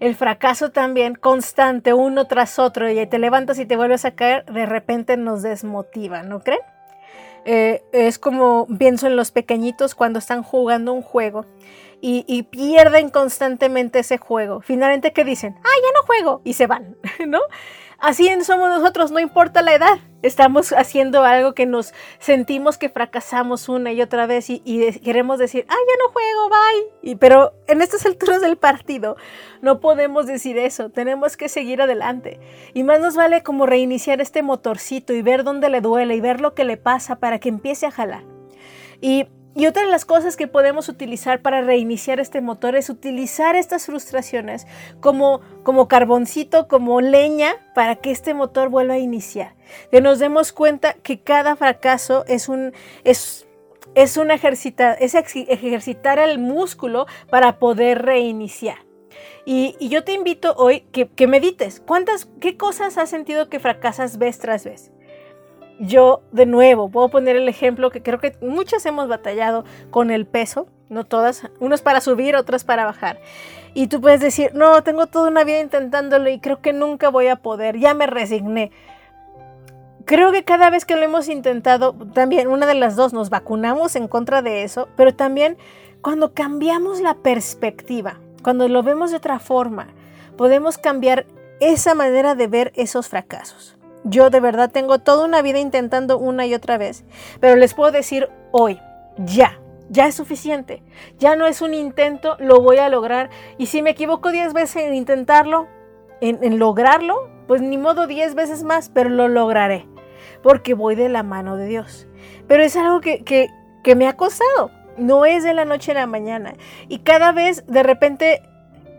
El 0.00 0.14
fracaso 0.16 0.70
también 0.70 1.14
constante, 1.14 1.92
uno 1.92 2.26
tras 2.26 2.58
otro, 2.58 2.90
y 2.90 3.06
te 3.06 3.18
levantas 3.18 3.58
y 3.58 3.66
te 3.66 3.76
vuelves 3.76 4.04
a 4.04 4.10
caer, 4.10 4.44
de 4.46 4.66
repente 4.66 5.16
nos 5.16 5.42
desmotiva, 5.42 6.22
¿no 6.22 6.40
creen? 6.40 6.60
Eh, 7.44 7.82
es 7.92 8.18
como 8.18 8.66
pienso 8.78 9.06
en 9.06 9.16
los 9.16 9.30
pequeñitos 9.30 9.94
cuando 9.94 10.18
están 10.18 10.42
jugando 10.42 10.94
un 10.94 11.02
juego 11.02 11.44
y, 12.00 12.24
y, 12.26 12.44
pierden 12.44 13.10
constantemente 13.10 13.98
ese 13.98 14.16
juego. 14.16 14.62
Finalmente, 14.62 15.12
¿qué 15.12 15.24
dicen? 15.24 15.54
Ah, 15.58 15.76
ya 15.82 15.88
no 15.94 16.06
juego 16.06 16.40
y 16.42 16.54
se 16.54 16.66
van, 16.66 16.96
¿no? 17.26 17.40
Así 18.04 18.28
somos 18.44 18.68
nosotros, 18.68 19.12
no 19.12 19.18
importa 19.18 19.62
la 19.62 19.74
edad. 19.74 19.98
Estamos 20.20 20.74
haciendo 20.74 21.24
algo 21.24 21.54
que 21.54 21.64
nos 21.64 21.94
sentimos 22.18 22.76
que 22.76 22.90
fracasamos 22.90 23.70
una 23.70 23.92
y 23.92 24.02
otra 24.02 24.26
vez 24.26 24.50
y, 24.50 24.60
queremos 25.02 25.38
decir, 25.38 25.64
ah, 25.70 25.72
ya 25.72 26.04
no 26.04 26.12
juego, 26.12 26.50
bye. 26.50 27.10
Y, 27.10 27.14
pero 27.16 27.54
en 27.66 27.80
estas 27.80 28.04
alturas 28.04 28.42
del 28.42 28.58
partido 28.58 29.16
no 29.62 29.80
podemos 29.80 30.26
decir 30.26 30.58
eso, 30.58 30.90
tenemos 30.90 31.38
que 31.38 31.48
seguir 31.48 31.80
adelante. 31.80 32.40
Y 32.74 32.84
más 32.84 33.00
nos 33.00 33.16
vale 33.16 33.42
como 33.42 33.64
reiniciar 33.64 34.20
este 34.20 34.42
motorcito 34.42 35.14
y 35.14 35.22
ver 35.22 35.42
dónde 35.42 35.70
le 35.70 35.80
duele 35.80 36.14
y 36.14 36.20
ver 36.20 36.42
lo 36.42 36.52
que 36.52 36.64
le 36.64 36.76
pasa 36.76 37.16
para 37.16 37.38
que 37.38 37.48
empiece 37.48 37.86
a 37.86 37.90
jalar. 37.90 38.24
Y 39.00 39.28
y 39.56 39.66
otra 39.66 39.84
de 39.84 39.90
las 39.90 40.04
cosas 40.04 40.36
que 40.36 40.48
podemos 40.48 40.88
utilizar 40.88 41.40
para 41.40 41.62
reiniciar 41.62 42.18
este 42.18 42.40
motor 42.40 42.74
es 42.74 42.90
utilizar 42.90 43.54
estas 43.54 43.86
frustraciones 43.86 44.66
como, 45.00 45.40
como 45.62 45.86
carboncito, 45.86 46.66
como 46.66 47.00
leña, 47.00 47.54
para 47.74 47.96
que 47.96 48.10
este 48.10 48.34
motor 48.34 48.68
vuelva 48.68 48.94
a 48.94 48.98
iniciar. 48.98 49.54
Que 49.92 50.00
nos 50.00 50.18
demos 50.18 50.52
cuenta 50.52 50.94
que 50.94 51.20
cada 51.20 51.54
fracaso 51.54 52.24
es 52.26 52.48
un, 52.48 52.72
es, 53.04 53.46
es 53.94 54.16
un 54.16 54.32
ejercitar, 54.32 54.96
es 55.00 55.14
ejercitar 55.14 56.18
el 56.18 56.38
músculo 56.38 57.06
para 57.30 57.60
poder 57.60 58.02
reiniciar. 58.02 58.78
Y, 59.46 59.76
y, 59.78 59.88
yo 59.88 60.04
te 60.04 60.12
invito 60.12 60.54
hoy 60.56 60.80
que, 60.90 61.06
que 61.06 61.26
medites. 61.26 61.80
¿Cuántas, 61.80 62.26
qué 62.40 62.56
cosas 62.56 62.96
has 62.98 63.10
sentido 63.10 63.50
que 63.50 63.60
fracasas 63.60 64.16
vez 64.18 64.38
tras 64.38 64.64
vez? 64.64 64.93
Yo 65.78 66.22
de 66.32 66.46
nuevo 66.46 66.88
puedo 66.88 67.08
poner 67.08 67.36
el 67.36 67.48
ejemplo 67.48 67.90
que 67.90 68.02
creo 68.02 68.18
que 68.18 68.36
muchas 68.40 68.86
hemos 68.86 69.08
batallado 69.08 69.64
con 69.90 70.10
el 70.10 70.26
peso, 70.26 70.66
no 70.88 71.04
todas, 71.04 71.50
unos 71.60 71.82
para 71.82 72.00
subir, 72.00 72.36
otras 72.36 72.64
para 72.64 72.84
bajar. 72.84 73.20
Y 73.74 73.88
tú 73.88 74.00
puedes 74.00 74.20
decir, 74.20 74.52
no, 74.54 74.82
tengo 74.82 75.06
toda 75.06 75.28
una 75.28 75.42
vida 75.42 75.60
intentándolo 75.60 76.30
y 76.30 76.38
creo 76.38 76.60
que 76.60 76.72
nunca 76.72 77.08
voy 77.08 77.26
a 77.26 77.36
poder, 77.36 77.78
ya 77.78 77.92
me 77.94 78.06
resigné. 78.06 78.70
Creo 80.04 80.32
que 80.32 80.44
cada 80.44 80.70
vez 80.70 80.84
que 80.84 80.96
lo 80.96 81.02
hemos 81.02 81.28
intentado, 81.28 81.94
también 82.12 82.46
una 82.46 82.66
de 82.66 82.74
las 82.74 82.94
dos 82.94 83.12
nos 83.12 83.30
vacunamos 83.30 83.96
en 83.96 84.06
contra 84.06 84.42
de 84.42 84.62
eso, 84.62 84.88
pero 84.96 85.14
también 85.14 85.56
cuando 86.02 86.34
cambiamos 86.34 87.00
la 87.00 87.14
perspectiva, 87.14 88.20
cuando 88.42 88.68
lo 88.68 88.82
vemos 88.82 89.10
de 89.10 89.16
otra 89.16 89.38
forma, 89.38 89.88
podemos 90.36 90.76
cambiar 90.76 91.26
esa 91.60 91.94
manera 91.94 92.34
de 92.34 92.46
ver 92.46 92.72
esos 92.76 93.08
fracasos. 93.08 93.76
Yo 94.04 94.28
de 94.30 94.40
verdad 94.40 94.70
tengo 94.70 94.98
toda 94.98 95.24
una 95.24 95.42
vida 95.42 95.58
intentando 95.58 96.18
una 96.18 96.46
y 96.46 96.54
otra 96.54 96.76
vez, 96.76 97.04
pero 97.40 97.56
les 97.56 97.72
puedo 97.72 97.90
decir 97.90 98.28
hoy, 98.52 98.78
ya, 99.16 99.58
ya 99.88 100.06
es 100.06 100.14
suficiente. 100.14 100.82
Ya 101.18 101.36
no 101.36 101.46
es 101.46 101.62
un 101.62 101.74
intento, 101.74 102.36
lo 102.38 102.60
voy 102.60 102.78
a 102.78 102.88
lograr. 102.88 103.30
Y 103.58 103.66
si 103.66 103.82
me 103.82 103.90
equivoco 103.90 104.30
10 104.30 104.52
veces 104.52 104.84
en 104.84 104.94
intentarlo, 104.94 105.68
en, 106.20 106.58
lograrlo, 106.58 107.28
pues 107.46 107.60
ni 107.60 107.78
modo 107.78 108.06
10 108.06 108.34
veces 108.34 108.62
más, 108.62 108.88
pero 108.88 109.10
lo 109.10 109.28
lograré, 109.28 109.86
porque 110.42 110.74
voy 110.74 110.94
de 110.94 111.08
la 111.08 111.22
mano 111.22 111.56
de 111.56 111.66
Dios. 111.66 112.06
Pero 112.46 112.62
es 112.62 112.76
algo 112.76 113.00
que, 113.00 113.24
que, 113.24 113.48
que 113.82 113.94
me 113.94 114.06
ha 114.06 114.16
costado, 114.16 114.70
no 114.96 115.26
es 115.26 115.44
de 115.44 115.54
la 115.54 115.64
noche 115.64 115.92
a 115.92 115.94
la 115.94 116.06
mañana. 116.06 116.54
Y 116.88 117.00
cada 117.00 117.32
vez 117.32 117.64
de 117.66 117.82
repente 117.82 118.42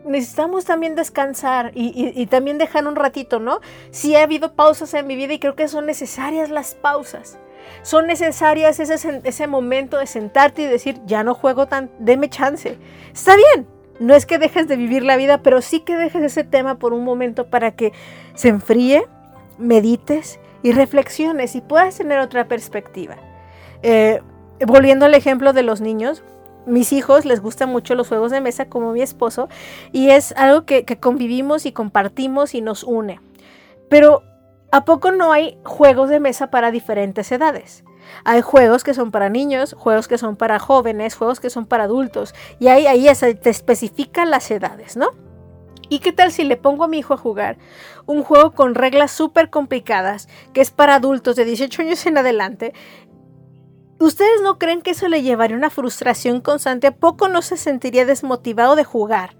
necesitamos 0.05 0.65
también 0.65 0.95
descansar 0.95 1.71
y, 1.73 2.25
también 2.27 2.57
dejar 2.57 2.87
un 2.87 2.95
ratito, 2.95 3.39
¿no? 3.39 3.59
Sí 3.91 4.15
ha 4.15 4.23
habido 4.23 4.53
pausas 4.53 4.93
en 4.93 5.07
mi 5.07 5.15
vida 5.15 5.33
y 5.33 5.39
creo 5.39 5.55
que 5.55 5.67
son 5.67 5.85
necesarias 5.85 6.49
las 6.49 6.75
pausas. 6.75 7.37
Son 7.81 8.07
necesarias 8.07 8.79
ese, 8.79 9.21
ese 9.23 9.47
momento 9.47 9.97
de 9.97 10.05
sentarte 10.05 10.61
y 10.61 10.65
decir, 10.65 11.01
ya 11.05 11.23
no 11.23 11.33
juego 11.33 11.67
tan, 11.67 11.89
deme 11.99 12.29
chance. 12.29 12.77
Está 13.13 13.35
bien, 13.35 13.67
no 13.99 14.13
es 14.13 14.25
que 14.25 14.37
dejes 14.37 14.67
de 14.67 14.75
vivir 14.75 15.03
la 15.03 15.17
vida, 15.17 15.41
pero 15.41 15.61
sí 15.61 15.79
que 15.79 15.95
dejes 15.95 16.23
ese 16.23 16.43
tema 16.43 16.77
por 16.77 16.93
un 16.93 17.03
momento 17.03 17.47
para 17.47 17.71
que 17.71 17.93
se 18.33 18.49
enfríe, 18.49 19.07
medites 19.57 20.39
y 20.63 20.73
reflexiones 20.73 21.55
y 21.55 21.61
puedas 21.61 21.97
tener 21.97 22.19
otra 22.19 22.47
perspectiva. 22.47 23.15
Eh, 23.83 24.21
volviendo 24.65 25.05
al 25.05 25.13
ejemplo 25.13 25.53
de 25.53 25.63
los 25.63 25.81
niños, 25.81 26.23
mis 26.65 26.93
hijos 26.93 27.25
les 27.25 27.41
gustan 27.41 27.69
mucho 27.69 27.95
los 27.95 28.07
juegos 28.07 28.31
de 28.31 28.41
mesa 28.41 28.65
como 28.65 28.91
mi 28.91 29.01
esposo 29.01 29.49
y 29.91 30.09
es 30.09 30.33
algo 30.33 30.65
que, 30.65 30.85
convivimos 30.99 31.65
y 31.65 31.71
compartimos 31.71 32.55
y 32.55 32.61
nos 32.61 32.83
une. 32.83 33.19
Pero 33.89 34.23
¿a 34.71 34.85
poco 34.85 35.11
no 35.11 35.31
hay 35.31 35.57
juegos 35.63 36.09
de 36.09 36.19
mesa 36.19 36.49
para 36.49 36.71
diferentes 36.71 37.31
edades? 37.31 37.83
Hay 38.23 38.41
juegos 38.41 38.83
que 38.83 38.93
son 38.93 39.11
para 39.11 39.29
niños, 39.29 39.75
juegos 39.77 40.07
que 40.07 40.17
son 40.17 40.35
para 40.35 40.59
jóvenes, 40.59 41.15
juegos 41.15 41.39
que 41.39 41.49
son 41.49 41.65
para 41.65 41.85
adultos 41.85 42.35
y 42.59 42.67
ahí, 42.67 42.85
ahí 42.87 43.07
te 43.41 43.49
especifican 43.49 44.29
las 44.29 44.49
edades, 44.51 44.95
¿no? 44.95 45.09
¿Y 45.89 45.99
qué 45.99 46.11
tal 46.11 46.31
si 46.31 46.43
le 46.43 46.57
pongo 46.57 46.83
a 46.83 46.87
mi 46.87 46.97
hijo 46.99 47.13
a 47.13 47.17
jugar 47.17 47.57
un 48.07 48.23
juego 48.23 48.51
con 48.51 48.75
reglas 48.75 49.11
súper 49.11 49.49
complicadas 49.49 50.27
que 50.53 50.61
es 50.61 50.71
para 50.71 50.95
adultos 50.95 51.35
de 51.35 51.45
18 51.45 51.83
años 51.83 52.05
en 52.05 52.17
adelante 52.17 52.73
¿Ustedes 53.97 54.41
no 54.41 54.59
creen 54.59 54.81
que 54.81 54.91
eso 54.91 55.07
le 55.07 55.21
llevaría 55.21 55.55
una 55.55 55.69
frustración 55.69 56.41
constante? 56.41 56.87
¿A 56.87 56.91
poco 56.91 57.29
no 57.29 57.41
se 57.41 57.55
sentiría 57.55 58.05
desmotivado 58.05 58.75
de 58.75 58.83
jugar? 58.83 59.35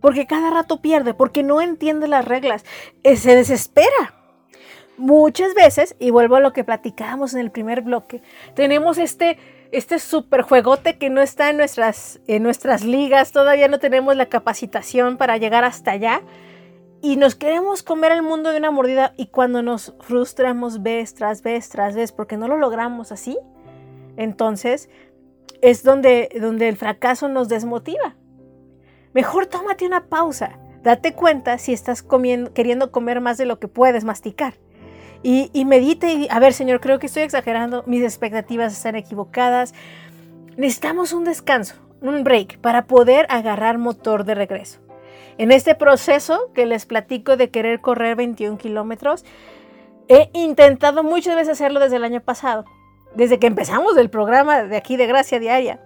Porque 0.00 0.26
cada 0.26 0.50
rato 0.50 0.80
pierde, 0.80 1.12
porque 1.12 1.42
no 1.42 1.60
entiende 1.60 2.08
las 2.08 2.24
reglas, 2.24 2.64
eh, 3.02 3.16
se 3.16 3.34
desespera. 3.34 4.14
Muchas 4.96 5.54
veces, 5.54 5.94
y 5.98 6.10
vuelvo 6.10 6.36
a 6.36 6.40
lo 6.40 6.52
que 6.52 6.64
platicábamos 6.64 7.34
en 7.34 7.40
el 7.40 7.50
primer 7.50 7.82
bloque, 7.82 8.22
tenemos 8.54 8.98
este, 8.98 9.38
este 9.72 9.98
super 9.98 10.42
juegote 10.42 10.96
que 10.96 11.10
no 11.10 11.20
está 11.20 11.50
en 11.50 11.58
nuestras, 11.58 12.20
en 12.26 12.42
nuestras 12.42 12.84
ligas, 12.84 13.32
todavía 13.32 13.68
no 13.68 13.78
tenemos 13.78 14.16
la 14.16 14.26
capacitación 14.26 15.18
para 15.18 15.36
llegar 15.36 15.64
hasta 15.64 15.92
allá 15.92 16.22
y 17.02 17.16
nos 17.16 17.34
queremos 17.34 17.82
comer 17.82 18.12
el 18.12 18.22
mundo 18.22 18.50
de 18.50 18.58
una 18.58 18.70
mordida 18.70 19.12
y 19.16 19.26
cuando 19.26 19.62
nos 19.62 19.92
frustramos 20.00 20.82
vez 20.82 21.14
tras 21.14 21.42
vez 21.42 21.68
tras 21.68 21.96
vez 21.96 22.12
porque 22.12 22.36
no 22.36 22.46
lo 22.46 22.56
logramos 22.56 23.10
así, 23.10 23.36
entonces 24.16 24.88
es 25.60 25.82
donde, 25.82 26.28
donde 26.40 26.68
el 26.68 26.76
fracaso 26.76 27.28
nos 27.28 27.48
desmotiva. 27.48 28.16
Mejor 29.14 29.46
tómate 29.46 29.86
una 29.86 30.08
pausa. 30.08 30.58
Date 30.82 31.14
cuenta 31.14 31.58
si 31.58 31.72
estás 31.72 32.04
queriendo 32.54 32.90
comer 32.90 33.20
más 33.20 33.38
de 33.38 33.46
lo 33.46 33.60
que 33.60 33.68
puedes 33.68 34.04
masticar. 34.04 34.54
Y, 35.22 35.50
y 35.52 35.64
medite 35.64 36.12
y, 36.12 36.28
a 36.30 36.40
ver, 36.40 36.52
Señor, 36.52 36.80
creo 36.80 36.98
que 36.98 37.06
estoy 37.06 37.22
exagerando, 37.22 37.84
mis 37.86 38.02
expectativas 38.02 38.72
están 38.72 38.96
equivocadas. 38.96 39.72
Necesitamos 40.56 41.12
un 41.12 41.22
descanso, 41.22 41.76
un 42.00 42.24
break, 42.24 42.58
para 42.58 42.86
poder 42.86 43.26
agarrar 43.30 43.78
motor 43.78 44.24
de 44.24 44.34
regreso. 44.34 44.80
En 45.38 45.52
este 45.52 45.76
proceso 45.76 46.50
que 46.54 46.66
les 46.66 46.86
platico 46.86 47.36
de 47.36 47.50
querer 47.50 47.80
correr 47.80 48.16
21 48.16 48.58
kilómetros, 48.58 49.24
he 50.08 50.30
intentado 50.32 51.04
muchas 51.04 51.36
veces 51.36 51.52
hacerlo 51.52 51.78
desde 51.78 51.96
el 51.96 52.04
año 52.04 52.20
pasado 52.20 52.64
desde 53.14 53.38
que 53.38 53.46
empezamos 53.46 53.96
el 53.96 54.10
programa 54.10 54.62
de 54.64 54.76
aquí 54.76 54.96
de 54.96 55.06
Gracia 55.06 55.38
Diaria. 55.38 55.80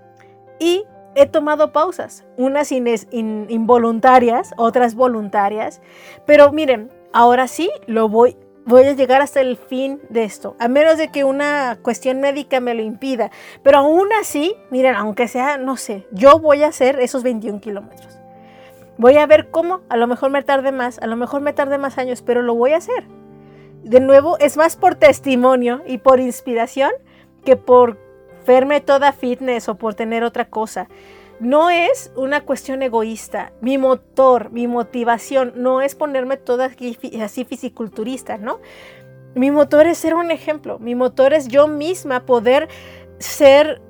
Y 0.59 0.85
he 1.15 1.27
tomado 1.27 1.73
pausas, 1.73 2.25
unas 2.37 2.71
involuntarias, 2.73 4.53
otras 4.57 4.95
voluntarias. 4.95 5.81
Pero 6.27 6.53
miren, 6.53 6.91
ahora 7.13 7.49
sí 7.49 7.71
lo 7.87 8.09
voy, 8.09 8.37
voy 8.67 8.85
a 8.85 8.93
llegar 8.93 9.23
hasta 9.23 9.41
el 9.41 9.57
fin 9.57 10.01
de 10.11 10.25
esto, 10.25 10.57
a 10.59 10.69
menos 10.69 10.99
de 10.99 11.09
que 11.09 11.25
una 11.25 11.79
cuestión 11.83 12.21
médica 12.21 12.61
me 12.61 12.75
lo 12.75 12.83
impida. 12.83 13.31
Pero 13.63 13.79
aún 13.79 14.09
así, 14.21 14.55
miren, 14.71 14.95
aunque 14.95 15.27
sea, 15.27 15.57
no 15.57 15.77
sé, 15.77 16.07
yo 16.13 16.39
voy 16.39 16.63
a 16.63 16.69
hacer 16.69 17.01
esos 17.01 17.23
21 17.23 17.61
kilómetros. 17.61 18.19
Voy 18.99 19.17
a 19.19 19.27
ver 19.27 19.51
cómo, 19.51 19.83
a 19.89 19.97
lo 19.97 20.07
mejor 20.07 20.31
me 20.31 20.43
tarde 20.43 20.73
más, 20.73 20.99
a 20.99 21.07
lo 21.07 21.17
mejor 21.17 21.41
me 21.43 21.53
tarde 21.53 21.79
más 21.79 21.99
años, 21.99 22.23
pero 22.23 22.43
lo 22.43 22.55
voy 22.55 22.73
a 22.73 22.79
hacer. 22.79 23.05
De 23.83 24.01
nuevo, 24.01 24.39
es 24.39 24.57
más 24.57 24.77
por 24.77 24.97
testimonio 24.97 25.83
y 25.87 25.99
por 25.99 26.19
inspiración 26.19 26.91
que 27.47 27.57
por 27.57 27.97
verme 28.47 28.83
toda 28.83 29.13
fitness 29.13 29.71
o 29.71 29.77
por 29.77 29.95
tener 29.95 30.23
otra 30.23 30.51
cosa. 30.51 30.89
No 31.41 31.71
es 31.71 32.13
una 32.17 32.43
cuestión 32.43 32.83
egoísta. 32.83 33.53
Mi 33.61 33.79
motor, 33.79 34.51
mi 34.51 34.67
motivación 34.67 35.53
no 35.57 35.81
es 35.81 35.95
ponerme 35.95 36.37
toda 36.37 36.71
así 37.23 37.45
fisiculturista, 37.45 38.37
¿no? 38.37 38.61
Mi 39.35 39.51
motor 39.51 39.87
es 39.87 39.99
ser 39.99 40.15
un 40.15 40.31
ejemplo. 40.31 40.79
Mi 40.79 40.95
motor 40.95 41.35
es 41.35 41.49
yo 41.49 41.69
misma 41.69 42.27
poder 42.27 42.69
ser, 43.19 43.83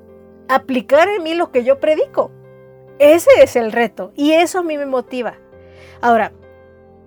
aplicar 0.49 1.07
en 1.09 1.23
mí 1.23 1.33
lo 1.33 1.51
que 1.51 1.63
yo 1.63 1.79
predico. 1.79 2.31
Ese 2.99 3.29
es 3.41 3.55
el 3.55 3.71
reto 3.71 4.11
y 4.15 4.33
eso 4.33 4.59
a 4.59 4.63
mí 4.63 4.77
me 4.77 4.85
motiva. 4.85 5.35
Ahora, 6.01 6.33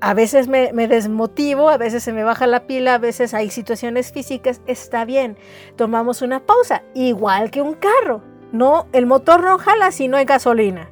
a 0.01 0.15
veces 0.15 0.49
me, 0.49 0.71
desmotivo, 0.73 1.69
a 1.69 1.77
veces 1.77 2.03
se 2.03 2.13
me 2.13 2.25
baja 2.25 2.47
la 2.47 2.67
pila, 2.67 2.95
a 2.95 2.99
veces 2.99 3.35
hay 3.35 3.51
situaciones 3.51 4.13
físicas, 4.13 4.61
está 4.67 5.05
bien, 5.05 5.37
tomamos 5.77 6.23
una 6.23 6.41
pausa, 6.41 6.83
igual 6.95 7.51
que 7.51 7.63
un 7.63 7.75
carro. 7.75 8.23
No, 8.53 8.87
el 8.93 9.07
motor 9.07 9.45
no 9.45 9.59
jala 9.59 9.93
si 9.93 10.09
no 10.09 10.17
hay 10.17 10.25
gasolina. 10.25 10.91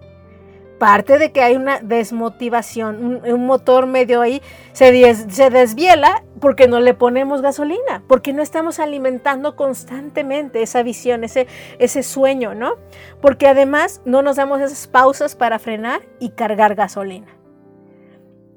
Parte 0.79 1.18
de 1.18 1.33
que 1.33 1.42
hay 1.42 1.57
una 1.57 1.81
desmotivación, 1.81 3.21
un, 3.25 3.47
motor 3.47 3.87
medio 3.87 4.21
ahí 4.21 4.40
se, 4.73 4.92
desviela 4.92 6.23
porque 6.40 6.68
no 6.68 6.79
le 6.79 6.94
ponemos 6.94 7.42
gasolina, 7.42 8.05
porque 8.07 8.33
no 8.33 8.42
estamos 8.42 8.79
alimentando 8.79 9.57
constantemente 9.57 10.62
esa 10.62 10.85
visión, 10.85 11.25
ese 11.25 12.03
sueño, 12.05 12.55
¿no? 12.55 12.75
Porque 13.21 13.49
además 13.49 14.03
no 14.05 14.23
nos 14.23 14.37
damos 14.37 14.61
esas 14.61 14.87
pausas 14.87 15.35
para 15.35 15.59
frenar 15.59 16.03
y 16.21 16.29
cargar 16.31 16.77
gasolina 16.77 17.38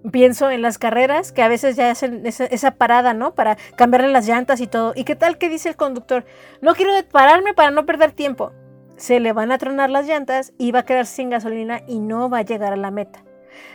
pienso 0.10 0.50
en 0.50 0.62
las 0.62 0.78
carreras 0.78 1.32
que 1.32 1.44
a 1.44 1.48
veces 1.48 1.76
ya 1.76 1.92
hacen 1.92 2.26
esa, 2.26 2.72
parada, 2.72 3.14
¿no? 3.14 3.36
Para 3.36 3.58
cambiarle 3.76 4.10
las 4.10 4.28
llantas 4.28 4.62
y 4.62 4.68
todo. 4.68 4.94
¿Y 4.96 5.04
qué 5.04 5.16
tal 5.16 5.38
que 5.38 5.50
dice 5.50 5.70
el 5.70 5.76
conductor? 5.76 6.26
No 6.62 6.74
quiero 6.74 6.92
pararme 7.12 7.54
para 7.54 7.72
no 7.72 7.86
perder 7.86 8.12
tiempo. 8.12 8.52
Se 8.98 9.20
le 9.20 9.34
van 9.34 9.52
a 9.52 9.58
tronar 9.58 9.90
las 9.90 10.08
llantas 10.08 10.54
y 10.58 10.72
va 10.72 10.80
a 10.80 10.86
quedar 10.86 11.06
sin 11.06 11.30
gasolina 11.30 11.82
y 11.88 12.00
no 12.00 12.30
va 12.30 12.40
a 12.40 12.44
llegar 12.44 12.74
a 12.74 12.78
la 12.78 12.92
meta. 12.92 13.24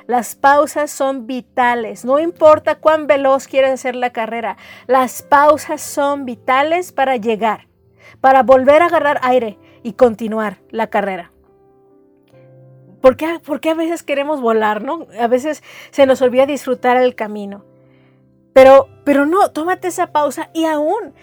Las 0.06 0.36
pausas 0.36 0.90
son 0.90 1.26
vitales, 1.26 2.04
no 2.04 2.18
importa 2.18 2.76
cuán 2.76 3.06
veloz 3.06 3.46
quieres 3.46 3.72
hacer 3.72 3.94
la 3.94 4.10
carrera, 4.10 4.56
las 4.86 5.22
pausas 5.22 5.82
son 5.82 6.24
vitales 6.24 6.92
para 6.92 7.16
llegar, 7.16 7.68
para 8.20 8.42
volver 8.42 8.82
a 8.82 8.86
agarrar 8.86 9.20
aire 9.22 9.58
y 9.82 9.92
continuar 9.92 10.58
la 10.70 10.86
carrera. 10.86 11.32
¿Por 13.06 13.60
qué, 13.60 13.70
a 13.70 13.74
veces 13.74 14.02
queremos 14.02 14.40
volar, 14.40 14.82
no? 14.82 15.06
A 15.20 15.28
veces 15.28 15.62
se 15.92 16.06
nos 16.06 16.20
olvida 16.22 16.44
disfrutar 16.44 16.96
el 16.96 17.14
camino. 17.14 17.64
Pero, 18.52 18.88
pero 19.04 19.26
no, 19.26 19.52
tómate 19.52 19.86
esa 19.86 20.10
pausa 20.10 20.50
y 20.52 20.64
aún 20.64 21.14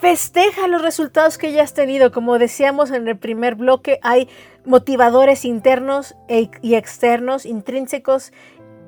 festeja 0.00 0.66
los 0.66 0.82
resultados 0.82 1.38
que 1.38 1.52
ya 1.52 1.62
has 1.62 1.72
tenido. 1.72 2.10
Como 2.10 2.36
decíamos 2.36 2.90
en 2.90 3.06
el 3.06 3.16
primer 3.16 3.54
bloque, 3.54 4.00
hay 4.02 4.28
motivadores 4.64 5.44
internos 5.44 6.16
e, 6.26 6.50
y 6.62 6.74
externos, 6.74 7.46
intrínsecos 7.46 8.32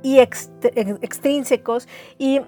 y 0.02 0.18
extrínsecos. 0.18 1.86
Y, 2.18 2.40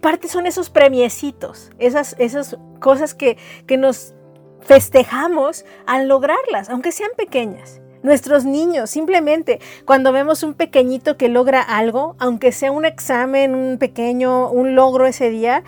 parte 0.00 0.28
son 0.28 0.46
esos 0.46 0.70
premiecitos, 0.70 1.72
esas, 1.80 2.14
esas 2.20 2.56
cosas 2.78 3.14
que, 3.14 3.36
que 3.66 3.78
nos 3.78 4.14
festejamos 4.60 5.64
al 5.86 6.06
lograrlas, 6.06 6.70
aunque 6.70 6.92
sean 6.92 7.10
pequeñas 7.16 7.80
nuestros 8.04 8.44
niños. 8.44 8.90
Simplemente 8.90 9.58
cuando 9.84 10.12
vemos 10.12 10.44
un 10.44 10.54
pequeñito 10.54 11.16
que 11.16 11.28
logra 11.28 11.60
algo, 11.60 12.14
aunque 12.20 12.52
sea 12.52 12.70
un 12.70 12.84
examen, 12.84 13.56
un 13.56 13.78
pequeño, 13.78 14.50
un 14.50 14.76
logro 14.76 15.06
ese 15.06 15.30
día, 15.30 15.64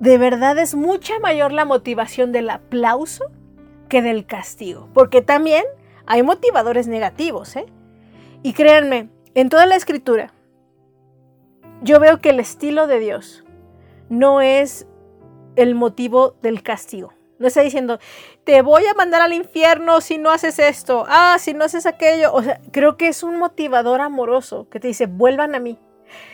de 0.00 0.18
verdad 0.18 0.58
es 0.58 0.74
mucha 0.74 1.18
mayor 1.20 1.52
la 1.52 1.64
motivación 1.64 2.32
del 2.32 2.50
aplauso 2.50 3.24
que 3.88 4.02
del 4.02 4.26
castigo. 4.26 4.88
Porque 4.92 5.22
también 5.22 5.64
hay 6.04 6.22
motivadores 6.22 6.88
negativos, 6.88 7.56
¿eh? 7.56 7.66
Y 8.42 8.52
créanme, 8.52 9.08
en 9.34 9.48
toda 9.48 9.66
la 9.66 9.76
escritura, 9.76 10.32
yo 11.80 12.00
veo 12.00 12.18
que 12.20 12.30
el 12.30 12.40
estilo 12.40 12.86
de 12.86 12.98
Dios 12.98 13.44
no 14.08 14.40
es 14.40 14.86
el 15.54 15.74
motivo 15.74 16.36
del 16.42 16.62
castigo. 16.62 17.12
No 17.38 17.48
está 17.48 17.60
diciendo, 17.60 17.98
te 18.44 18.62
voy 18.62 18.86
a 18.86 18.94
mandar 18.94 19.20
al 19.20 19.32
infierno 19.32 20.00
si 20.00 20.16
no 20.16 20.30
haces 20.30 20.58
esto, 20.58 21.04
ah, 21.08 21.36
si 21.38 21.52
no 21.52 21.64
haces 21.64 21.84
aquello. 21.84 22.32
O 22.32 22.42
sea, 22.42 22.60
creo 22.72 22.96
que 22.96 23.08
es 23.08 23.22
un 23.22 23.38
motivador 23.38 24.00
amoroso 24.00 24.68
que 24.70 24.80
te 24.80 24.88
dice, 24.88 25.06
vuelvan 25.06 25.54
a 25.54 25.60
mí. 25.60 25.78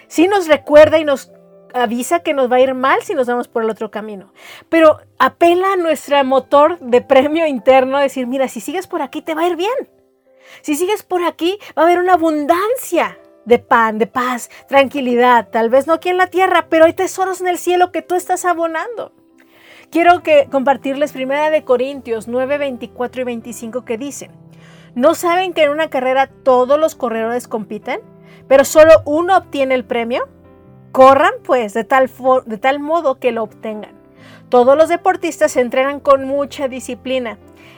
Sí 0.06 0.28
nos 0.28 0.46
recuerda 0.46 0.98
y 0.98 1.04
nos 1.04 1.32
avisa 1.74 2.20
que 2.20 2.34
nos 2.34 2.50
va 2.50 2.56
a 2.56 2.60
ir 2.60 2.74
mal 2.74 3.02
si 3.02 3.14
nos 3.14 3.26
vamos 3.26 3.48
por 3.48 3.62
el 3.62 3.70
otro 3.70 3.90
camino. 3.90 4.32
Pero 4.68 5.00
apela 5.18 5.72
a 5.72 5.76
nuestro 5.76 6.22
motor 6.24 6.78
de 6.78 7.00
premio 7.00 7.46
interno, 7.46 7.98
decir, 7.98 8.26
mira, 8.26 8.48
si 8.48 8.60
sigues 8.60 8.86
por 8.86 9.02
aquí 9.02 9.22
te 9.22 9.34
va 9.34 9.42
a 9.42 9.48
ir 9.48 9.56
bien. 9.56 9.90
Si 10.60 10.76
sigues 10.76 11.02
por 11.02 11.24
aquí 11.24 11.58
va 11.76 11.82
a 11.82 11.84
haber 11.86 11.98
una 11.98 12.14
abundancia 12.14 13.18
de 13.44 13.58
pan, 13.58 13.98
de 13.98 14.06
paz, 14.06 14.50
tranquilidad. 14.68 15.48
Tal 15.50 15.70
vez 15.70 15.86
no 15.86 15.94
aquí 15.94 16.08
en 16.08 16.16
la 16.16 16.28
tierra, 16.28 16.66
pero 16.68 16.84
hay 16.84 16.92
tesoros 16.92 17.40
en 17.40 17.48
el 17.48 17.58
cielo 17.58 17.90
que 17.90 18.02
tú 18.02 18.14
estás 18.14 18.44
abonando. 18.44 19.12
Quiero 19.92 20.22
que 20.22 20.48
compartirles 20.50 21.12
primera 21.12 21.50
de 21.50 21.64
Corintios 21.64 22.26
9, 22.26 22.56
24 22.56 23.20
y 23.20 23.24
25 23.24 23.84
que 23.84 23.98
dicen, 23.98 24.30
¿no 24.94 25.14
saben 25.14 25.52
que 25.52 25.64
en 25.64 25.70
una 25.70 25.90
carrera 25.90 26.28
todos 26.28 26.80
los 26.80 26.94
corredores 26.94 27.46
compiten, 27.46 28.00
pero 28.48 28.64
solo 28.64 29.02
uno 29.04 29.36
obtiene 29.36 29.74
el 29.74 29.84
premio? 29.84 30.30
Corran 30.92 31.34
pues 31.44 31.74
de 31.74 31.84
tal, 31.84 32.10
de 32.46 32.56
tal 32.56 32.80
modo 32.80 33.18
que 33.18 33.32
lo 33.32 33.42
obtengan. 33.42 33.92
Todos 34.48 34.78
los 34.78 34.88
deportistas 34.88 35.52
se 35.52 35.60
entrenan 35.60 36.00
con 36.00 36.24
mucha 36.24 36.68
disciplina. 36.68 37.36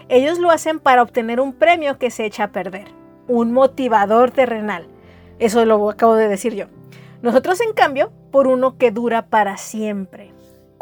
Ellos 0.09 0.39
lo 0.39 0.53
hacen 0.53 0.79
para 0.79 1.03
obtener 1.03 1.41
un 1.41 1.53
premio 1.53 1.99
que 1.99 2.13
se 2.13 2.27
echa 2.27 2.45
a 2.45 2.53
perder, 2.53 2.87
un 3.27 3.53
motivador 3.53 4.31
terrenal. 4.31 4.87
Eso 5.41 5.65
lo 5.65 5.91
acabo 5.91 6.15
de 6.15 6.29
decir 6.29 6.55
yo. 6.55 6.67
Nosotros, 7.23 7.61
en 7.61 7.73
cambio, 7.73 8.13
por 8.31 8.47
uno 8.47 8.79
que 8.79 8.93
dura 8.93 9.27
para 9.27 9.57
siempre. 9.57 10.34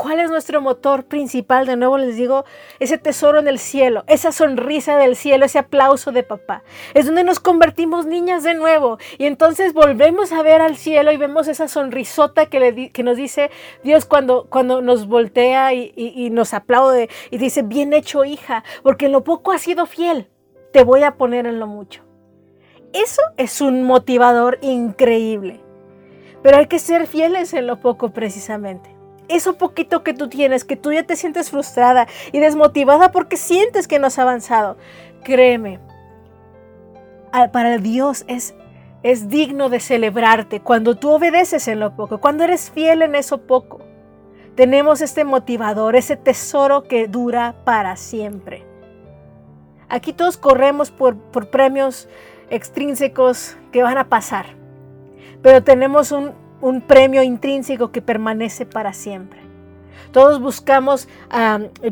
¿Cuál 0.02 0.18
es 0.18 0.30
nuestro 0.30 0.60
motor 0.60 1.04
principal? 1.04 1.64
De 1.64 1.76
nuevo 1.76 1.96
les 1.96 2.16
digo, 2.16 2.44
ese 2.80 2.98
tesoro 2.98 3.38
en 3.38 3.46
el 3.46 3.60
cielo, 3.60 4.02
esa 4.08 4.32
sonrisa 4.32 4.96
del 4.96 5.14
cielo, 5.14 5.44
ese 5.44 5.60
aplauso 5.60 6.10
de 6.10 6.24
papá. 6.24 6.64
Es 6.92 7.06
donde 7.06 7.22
nos 7.22 7.38
convertimos 7.38 8.04
niñas 8.04 8.42
de 8.42 8.54
nuevo 8.54 8.98
y 9.16 9.26
entonces 9.26 9.74
volvemos 9.74 10.32
a 10.32 10.42
ver 10.42 10.60
al 10.60 10.76
cielo 10.76 11.12
y 11.12 11.18
vemos 11.18 11.46
esa 11.46 11.68
sonrisota 11.68 12.46
que, 12.46 12.90
nos 13.04 13.16
dice 13.16 13.52
Dios 13.84 14.04
cuando, 14.04 14.48
cuando 14.50 14.82
nos 14.82 15.06
voltea 15.06 15.72
y, 15.72 15.92
y 15.94 16.30
nos 16.30 16.52
aplaude 16.52 17.08
y 17.30 17.38
dice, 17.38 17.62
bien 17.62 17.92
hecho 17.92 18.24
hija, 18.24 18.64
porque 18.82 19.06
en 19.06 19.12
lo 19.12 19.22
poco 19.22 19.52
has 19.52 19.62
sido 19.62 19.86
fiel, 19.86 20.28
te 20.72 20.82
voy 20.82 21.04
a 21.04 21.14
poner 21.14 21.46
en 21.46 21.60
lo 21.60 21.68
mucho. 21.68 22.02
Eso 22.92 23.22
es 23.36 23.60
un 23.60 23.84
motivador 23.84 24.58
increíble. 24.62 25.60
Pero 26.42 26.56
hay 26.56 26.66
que 26.66 26.80
ser 26.80 27.06
fieles 27.06 27.54
en 27.54 27.68
lo 27.68 27.78
poco 27.78 28.12
precisamente 28.12 28.91
eso 29.32 29.56
poquito 29.56 30.02
que 30.02 30.14
tú 30.14 30.28
tienes, 30.28 30.64
que 30.64 30.76
tú 30.76 30.92
ya 30.92 31.02
te 31.04 31.16
sientes 31.16 31.50
frustrada 31.50 32.06
y 32.32 32.40
desmotivada 32.40 33.12
porque 33.12 33.36
sientes 33.36 33.88
que 33.88 33.98
no 33.98 34.08
has 34.08 34.18
avanzado, 34.18 34.76
créeme, 35.24 35.80
para 37.52 37.78
Dios 37.78 38.24
es, 38.28 38.54
es 39.02 39.28
digno 39.28 39.68
de 39.68 39.80
celebrarte 39.80 40.60
cuando 40.60 40.96
tú 40.96 41.10
obedeces 41.10 41.66
en 41.68 41.80
lo 41.80 41.96
poco, 41.96 42.20
cuando 42.20 42.44
eres 42.44 42.70
fiel 42.70 43.02
en 43.02 43.14
eso 43.14 43.38
poco. 43.38 43.80
Tenemos 44.54 45.00
este 45.00 45.24
motivador, 45.24 45.96
ese 45.96 46.16
tesoro 46.16 46.82
que 46.82 47.08
dura 47.08 47.54
para 47.64 47.96
siempre. 47.96 48.66
Aquí 49.88 50.12
todos 50.12 50.36
corremos 50.36 50.90
por, 50.90 51.16
por 51.16 51.48
premios 51.48 52.06
extrínsecos 52.50 53.56
que 53.72 53.82
van 53.82 53.96
a 53.96 54.10
pasar, 54.10 54.44
pero 55.40 55.64
tenemos 55.64 56.12
un, 56.12 56.32
un 56.62 56.80
premio 56.80 57.22
intrínseco 57.22 57.92
que 57.92 58.00
permanece 58.00 58.64
para 58.64 58.94
siempre. 58.94 59.40
Todos 60.12 60.40
buscamos 60.40 61.08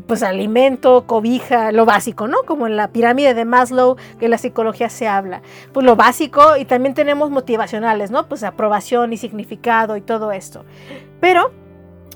pues 0.07 0.23
alimento, 0.23 1.07
cobija, 1.07 1.73
lo 1.73 1.87
básico, 1.87 2.29
¿no? 2.29 2.39
Como 2.45 2.67
en 2.67 2.77
la 2.77 2.89
pirámide 2.89 3.33
de 3.35 3.45
Maslow 3.45 3.97
que 4.19 4.27
en 4.27 4.31
la 4.31 4.39
psicología 4.39 4.91
se 4.91 5.09
habla. 5.09 5.43
Pues 5.73 5.87
lo 5.87 5.97
básico 5.97 6.57
y 6.59 6.67
también 6.67 6.95
tenemos 6.95 7.31
motivacionales, 7.31 8.11
¿no? 8.11 8.29
Pues 8.29 8.43
aprobación 8.43 9.13
y 9.13 9.17
significado 9.17 9.97
y 9.97 10.03
todo 10.03 10.33
esto. 10.33 10.65
Pero 11.19 11.51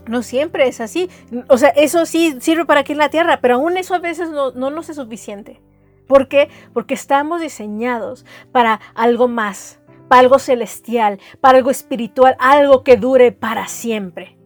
no 0.07 0.23
siempre 0.23 0.69
es 0.69 0.83
así. 0.83 1.09
O 1.49 1.57
sea, 1.57 1.71
eso 1.71 2.05
sí 2.05 2.37
sirve 2.39 2.67
para 2.67 2.81
aquí 2.81 2.93
en 2.93 2.99
la 2.99 3.09
Tierra, 3.09 3.39
pero 3.41 3.55
aún 3.55 3.79
eso 3.79 3.95
a 3.95 3.99
veces 3.99 4.31
no, 4.31 4.51
no 4.53 4.69
nos 4.69 4.91
es 4.91 4.97
suficiente. 4.97 5.63
¿Por 6.07 6.29
qué? 6.29 6.51
Porque 6.75 6.93
estamos 6.93 7.41
diseñados 7.41 8.27
para 8.53 8.79
algo 8.95 9.27
más 9.27 9.81
para 10.09 10.21
algo 10.21 10.39
celestial, 10.39 11.21
para 11.41 11.59
algo 11.59 11.71
espiritual, 11.71 12.37
algo 12.39 12.83
que 12.83 12.97
dure 12.97 13.33
para 13.33 13.69
siempre. 13.69 14.39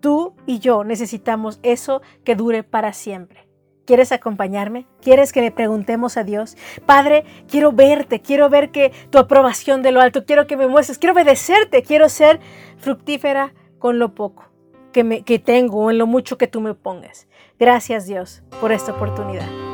Tú 0.00 0.34
y 0.46 0.58
yo 0.58 0.84
necesitamos 0.84 1.58
eso 1.62 2.02
que 2.24 2.34
dure 2.34 2.62
para 2.62 2.92
siempre. 2.92 3.46
¿Quieres 3.86 4.10
acompañarme? 4.10 4.86
¿Quieres 5.00 5.32
que 5.32 5.40
le 5.40 5.52
preguntemos 5.52 6.16
a 6.16 6.24
Dios? 6.24 6.56
Padre, 6.86 7.24
quiero 7.48 7.70
verte, 7.70 8.20
quiero 8.20 8.50
ver 8.50 8.70
que 8.70 8.92
tu 9.10 9.18
aprobación 9.18 9.82
de 9.82 9.92
lo 9.92 10.00
alto, 10.00 10.24
quiero 10.24 10.46
que 10.48 10.56
me 10.56 10.66
muestres, 10.66 10.98
quiero 10.98 11.14
obedecerte, 11.14 11.82
quiero 11.82 12.08
ser 12.08 12.40
fructífera 12.78 13.54
con 13.78 14.00
lo 14.00 14.14
poco 14.14 14.44
que, 14.92 15.04
me, 15.04 15.22
que 15.22 15.38
tengo 15.38 15.90
en 15.90 15.98
lo 15.98 16.06
mucho 16.06 16.36
que 16.36 16.48
tú 16.48 16.60
me 16.60 16.74
pongas. 16.74 17.28
Gracias 17.58 18.06
Dios 18.06 18.42
por 18.60 18.72
esta 18.72 18.92
oportunidad. 18.92 19.65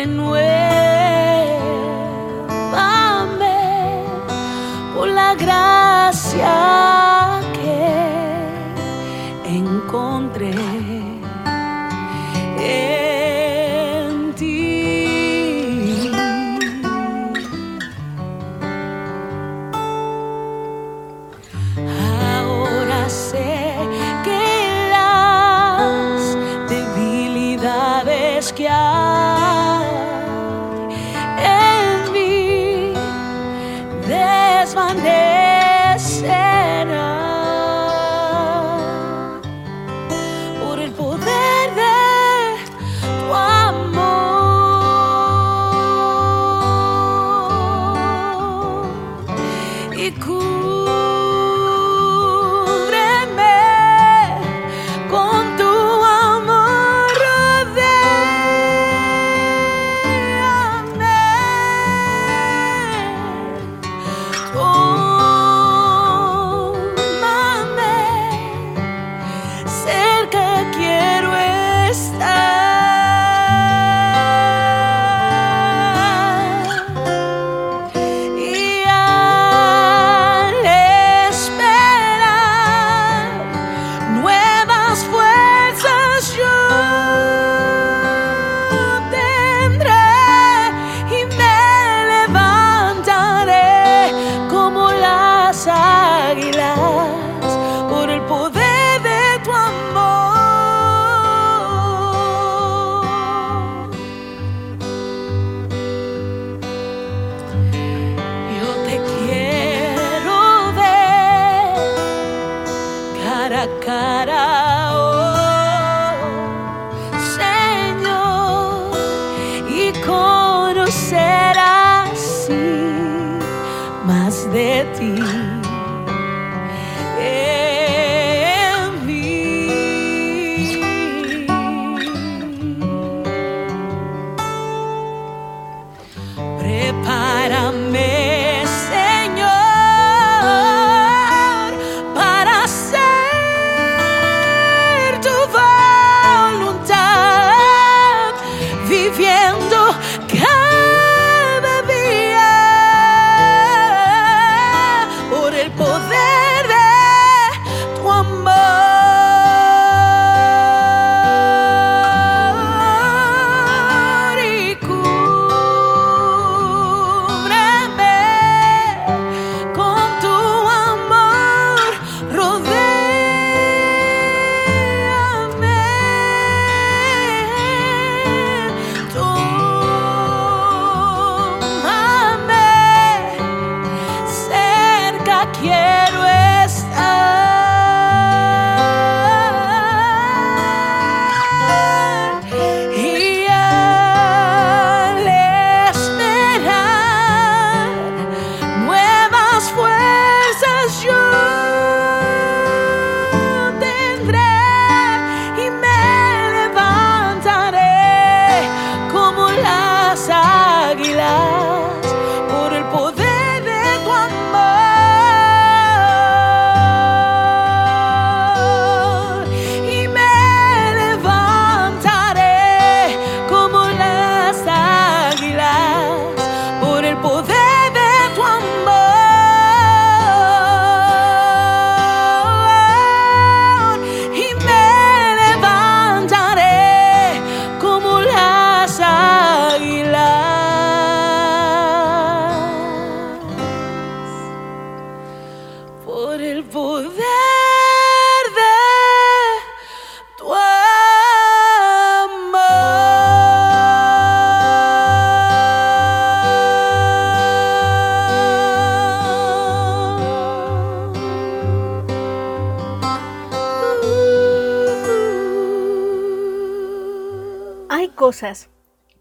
Renuévame 0.00 0.40
por 4.94 5.08
la 5.08 5.34
gracia 5.34 6.69
cool. 50.18 50.49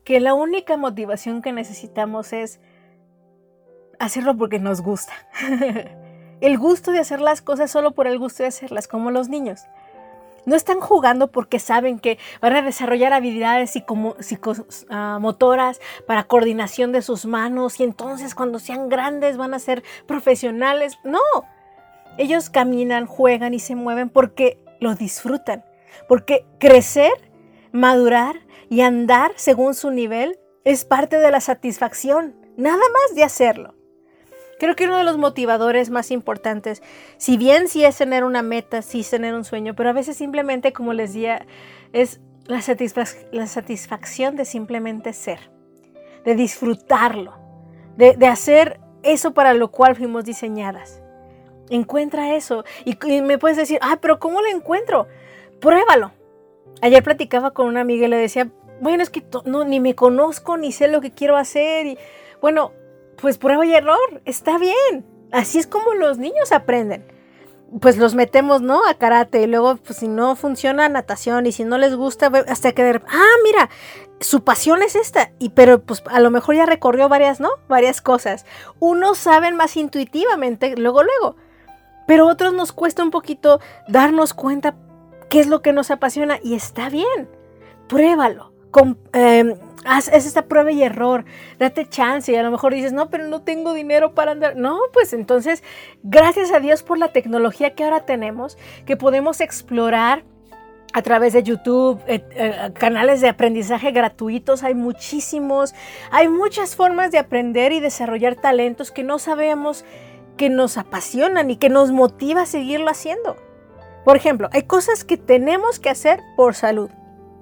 Que 0.09 0.19
la 0.19 0.33
única 0.33 0.75
motivación 0.75 1.43
que 1.43 1.53
necesitamos 1.53 2.33
es 2.33 2.59
hacerlo 3.99 4.35
porque 4.35 4.57
nos 4.57 4.81
gusta. 4.81 5.13
el 6.41 6.57
gusto 6.57 6.91
de 6.91 6.97
hacer 6.97 7.21
las 7.21 7.43
cosas 7.43 7.69
solo 7.69 7.91
por 7.91 8.07
el 8.07 8.17
gusto 8.17 8.41
de 8.41 8.49
hacerlas, 8.49 8.87
como 8.87 9.11
los 9.11 9.29
niños. 9.29 9.67
No 10.47 10.55
están 10.55 10.79
jugando 10.79 11.31
porque 11.31 11.59
saben 11.59 11.99
que 11.99 12.17
van 12.41 12.55
a 12.55 12.63
desarrollar 12.63 13.13
habilidades 13.13 13.75
psicomo- 13.75 14.15
psicomotoras 14.19 15.79
para 16.07 16.23
coordinación 16.23 16.91
de 16.91 17.03
sus 17.03 17.27
manos 17.27 17.79
y 17.79 17.83
entonces 17.83 18.33
cuando 18.33 18.57
sean 18.57 18.89
grandes 18.89 19.37
van 19.37 19.53
a 19.53 19.59
ser 19.59 19.83
profesionales. 20.07 20.97
No, 21.03 21.19
ellos 22.17 22.49
caminan, 22.49 23.05
juegan 23.05 23.53
y 23.53 23.59
se 23.59 23.75
mueven 23.75 24.09
porque 24.09 24.57
lo 24.79 24.95
disfrutan. 24.95 25.63
Porque 26.07 26.47
crecer, 26.57 27.11
madurar 27.71 28.37
y 28.69 28.81
andar 28.81 29.31
según 29.35 29.73
su 29.73 29.91
nivel 29.91 30.37
es 30.63 30.85
parte 30.85 31.17
de 31.17 31.31
la 31.31 31.41
satisfacción, 31.41 32.35
nada 32.57 32.77
más 32.77 33.15
de 33.15 33.23
hacerlo. 33.23 33.75
Creo 34.59 34.75
que 34.75 34.85
uno 34.85 34.97
de 34.97 35.05
los 35.05 35.17
motivadores 35.17 35.89
más 35.89 36.11
importantes, 36.11 36.83
si 37.17 37.37
bien 37.37 37.69
sí 37.69 37.85
es 37.85 37.97
tener 37.97 38.23
una 38.23 38.41
meta, 38.41 38.81
sí 38.81 38.99
es 38.99 39.09
tener 39.09 39.33
un 39.33 39.45
sueño, 39.45 39.73
pero 39.73 39.89
a 39.89 39.93
veces 39.93 40.17
simplemente, 40.17 40.73
como 40.73 40.91
les 40.91 41.13
decía, 41.13 41.45
es 41.93 42.19
la, 42.45 42.57
satisfac- 42.57 43.27
la 43.31 43.47
satisfacción 43.47 44.35
de 44.35 44.43
simplemente 44.43 45.13
ser, 45.13 45.49
de 46.25 46.35
disfrutarlo, 46.35 47.35
de, 47.95 48.17
de 48.17 48.27
hacer 48.27 48.81
eso 49.01 49.33
para 49.33 49.53
lo 49.53 49.71
cual 49.71 49.95
fuimos 49.95 50.25
diseñadas. 50.25 51.01
Encuentra 51.69 52.35
eso. 52.35 52.65
Y, 52.83 52.97
y 53.07 53.21
me 53.21 53.37
puedes 53.37 53.55
decir, 53.55 53.79
ah, 53.81 53.97
pero 54.01 54.19
¿cómo 54.19 54.41
lo 54.41 54.49
encuentro? 54.49 55.07
Pruébalo. 55.61 56.11
Ayer 56.81 57.01
platicaba 57.03 57.51
con 57.51 57.67
una 57.67 57.81
amiga 57.81 58.07
y 58.07 58.09
le 58.09 58.17
decía, 58.17 58.49
bueno, 58.81 59.03
es 59.03 59.09
que 59.09 59.23
no, 59.45 59.65
ni 59.65 59.79
me 59.79 59.95
conozco, 59.95 60.57
ni 60.57 60.71
sé 60.71 60.87
lo 60.87 61.01
que 61.01 61.11
quiero 61.11 61.37
hacer. 61.37 61.85
Y 61.87 61.97
bueno, 62.41 62.73
pues 63.21 63.37
prueba 63.37 63.65
y 63.65 63.73
error, 63.73 64.21
está 64.25 64.57
bien. 64.57 65.05
Así 65.31 65.59
es 65.59 65.67
como 65.67 65.93
los 65.93 66.17
niños 66.17 66.51
aprenden. 66.51 67.05
Pues 67.81 67.97
los 67.97 68.15
metemos, 68.15 68.61
¿no? 68.61 68.85
A 68.87 68.95
karate 68.95 69.43
y 69.43 69.47
luego, 69.47 69.75
pues 69.75 69.99
si 69.99 70.07
no 70.07 70.35
funciona, 70.35 70.89
natación 70.89 71.45
y 71.45 71.51
si 71.51 71.63
no 71.63 71.77
les 71.77 71.95
gusta, 71.95 72.31
hasta 72.47 72.71
que 72.71 72.81
ah, 73.07 73.35
mira, 73.43 73.69
su 74.19 74.43
pasión 74.43 74.81
es 74.81 74.95
esta. 74.95 75.31
Y 75.37 75.49
pero 75.49 75.81
pues 75.81 76.01
a 76.09 76.19
lo 76.19 76.31
mejor 76.31 76.55
ya 76.55 76.65
recorrió 76.65 77.09
varias, 77.09 77.39
¿no? 77.39 77.49
Varias 77.67 78.01
cosas. 78.01 78.45
Unos 78.79 79.19
saben 79.19 79.55
más 79.55 79.77
intuitivamente, 79.77 80.75
luego, 80.77 81.03
luego. 81.03 81.35
Pero 82.07 82.25
otros 82.25 82.53
nos 82.53 82.71
cuesta 82.71 83.03
un 83.03 83.11
poquito 83.11 83.59
darnos 83.87 84.33
cuenta 84.33 84.75
qué 85.29 85.39
es 85.39 85.47
lo 85.47 85.61
que 85.61 85.73
nos 85.73 85.91
apasiona 85.91 86.39
y 86.41 86.55
está 86.55 86.89
bien. 86.89 87.29
Pruébalo. 87.87 88.48
Eh, 89.13 89.55
haz, 89.85 90.09
haz 90.09 90.25
esta 90.25 90.45
prueba 90.45 90.71
y 90.71 90.83
error. 90.83 91.25
Date 91.57 91.87
chance 91.87 92.31
y 92.31 92.35
a 92.35 92.43
lo 92.43 92.51
mejor 92.51 92.73
dices, 92.73 92.93
no, 92.93 93.09
pero 93.09 93.27
no 93.27 93.41
tengo 93.41 93.73
dinero 93.73 94.13
para 94.13 94.31
andar. 94.31 94.55
No, 94.55 94.79
pues 94.93 95.13
entonces, 95.13 95.63
gracias 96.03 96.51
a 96.51 96.59
Dios 96.59 96.83
por 96.83 96.97
la 96.97 97.11
tecnología 97.11 97.75
que 97.75 97.83
ahora 97.83 98.05
tenemos, 98.05 98.57
que 98.85 98.97
podemos 98.97 99.41
explorar 99.41 100.23
a 100.93 101.01
través 101.01 101.33
de 101.33 101.43
YouTube, 101.43 102.01
eh, 102.07 102.23
eh, 102.31 102.71
canales 102.73 103.21
de 103.21 103.29
aprendizaje 103.29 103.91
gratuitos, 103.91 104.63
hay 104.63 104.73
muchísimos, 104.73 105.75
hay 106.11 106.27
muchas 106.27 106.75
formas 106.75 107.11
de 107.11 107.19
aprender 107.19 107.71
y 107.71 107.79
desarrollar 107.79 108.35
talentos 108.35 108.91
que 108.91 109.03
no 109.03 109.19
sabemos 109.19 109.85
que 110.37 110.49
nos 110.49 110.77
apasionan 110.77 111.51
y 111.51 111.57
que 111.57 111.69
nos 111.69 111.91
motiva 111.91 112.41
a 112.43 112.45
seguirlo 112.45 112.89
haciendo. 112.89 113.35
Por 114.05 114.15
ejemplo, 114.15 114.49
hay 114.51 114.63
cosas 114.63 115.03
que 115.03 115.17
tenemos 115.17 115.79
que 115.79 115.89
hacer 115.89 116.21
por 116.35 116.55
salud, 116.55 116.89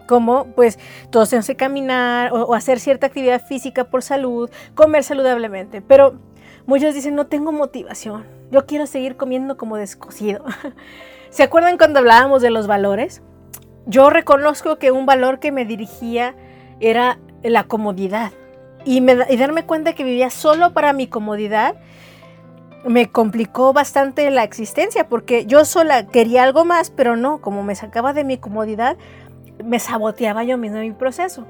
como 0.07 0.45
pues 0.55 0.79
todos 1.11 1.29
tenemos 1.29 1.45
que 1.45 1.55
caminar 1.55 2.33
o, 2.33 2.55
hacer 2.55 2.79
cierta 2.79 3.07
actividad 3.07 3.45
física 3.45 3.83
por 3.83 4.01
salud, 4.01 4.49
comer 4.73 5.03
saludablemente, 5.03 5.81
pero 5.81 6.15
muchos 6.65 6.95
dicen 6.95 7.13
no 7.13 7.27
tengo 7.27 7.51
motivación, 7.51 8.25
yo 8.49 8.65
quiero 8.65 8.87
seguir 8.87 9.15
comiendo 9.15 9.57
como 9.57 9.77
descosido. 9.77 10.43
¿Se 11.29 11.43
acuerdan 11.43 11.77
cuando 11.77 11.99
hablábamos 11.99 12.41
de 12.41 12.49
los 12.49 12.65
valores? 12.65 13.21
Yo 13.85 14.09
reconozco 14.09 14.77
que 14.77 14.91
un 14.91 15.05
valor 15.05 15.39
que 15.39 15.51
me 15.51 15.65
dirigía 15.65 16.35
era 16.79 17.19
la 17.43 17.65
comodidad 17.65 18.31
y, 18.85 18.97
y 18.99 19.37
darme 19.37 19.65
cuenta 19.65 19.93
que 19.93 20.03
vivía 20.03 20.29
solo 20.29 20.73
para 20.73 20.93
mi 20.93 21.07
comodidad 21.07 21.75
me 22.87 23.11
complicó 23.11 23.73
bastante 23.73 24.29
la 24.31 24.43
existencia 24.43 25.07
porque 25.07 25.45
yo 25.45 25.65
sola 25.65 26.07
quería 26.07 26.43
algo 26.43 26.65
más, 26.65 26.89
pero 26.89 27.15
no, 27.15 27.41
como 27.41 27.63
me 27.63 27.75
sacaba 27.75 28.13
de 28.13 28.23
mi 28.23 28.37
comodidad, 28.37 28.97
me 29.63 29.79
saboteaba 29.79 30.43
yo 30.43 30.57
mismo 30.57 30.79
mi 30.79 30.91
proceso. 30.91 31.45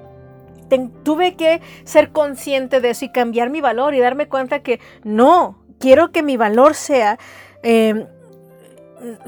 Tuve 1.04 1.36
que 1.36 1.62
ser 1.86 2.12
consciente 2.12 2.82
de 2.82 2.90
eso 2.90 3.06
y 3.06 3.12
cambiar 3.12 3.50
mi 3.50 3.62
valor 3.62 3.94
y 3.94 4.00
darme 4.00 4.28
cuenta 4.28 4.60
que 4.60 4.80
no, 5.04 5.64
quiero 5.80 6.12
que 6.12 6.24
mi 6.24 6.36
valor 6.36 6.76
sea, 6.76 7.18
eh, 7.64 8.06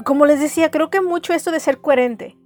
como 0.04 0.26
les 0.26 0.40
decía, 0.40 0.70
creo 0.70 0.90
que 0.90 1.00
mucho 1.00 1.32
esto 1.32 1.50
de 1.50 1.60
ser 1.60 1.78
coherente. 1.78 2.36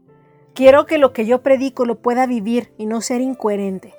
Quiero 0.55 0.87
que 0.87 0.99
lo 0.99 1.13
que 1.13 1.27
yo 1.27 1.43
predico 1.43 1.85
lo 1.85 1.97
pueda 1.97 2.27
vivir 2.27 2.73
y 2.79 2.87
no 2.87 3.01
ser 3.01 3.21
incoherente. 3.21 3.95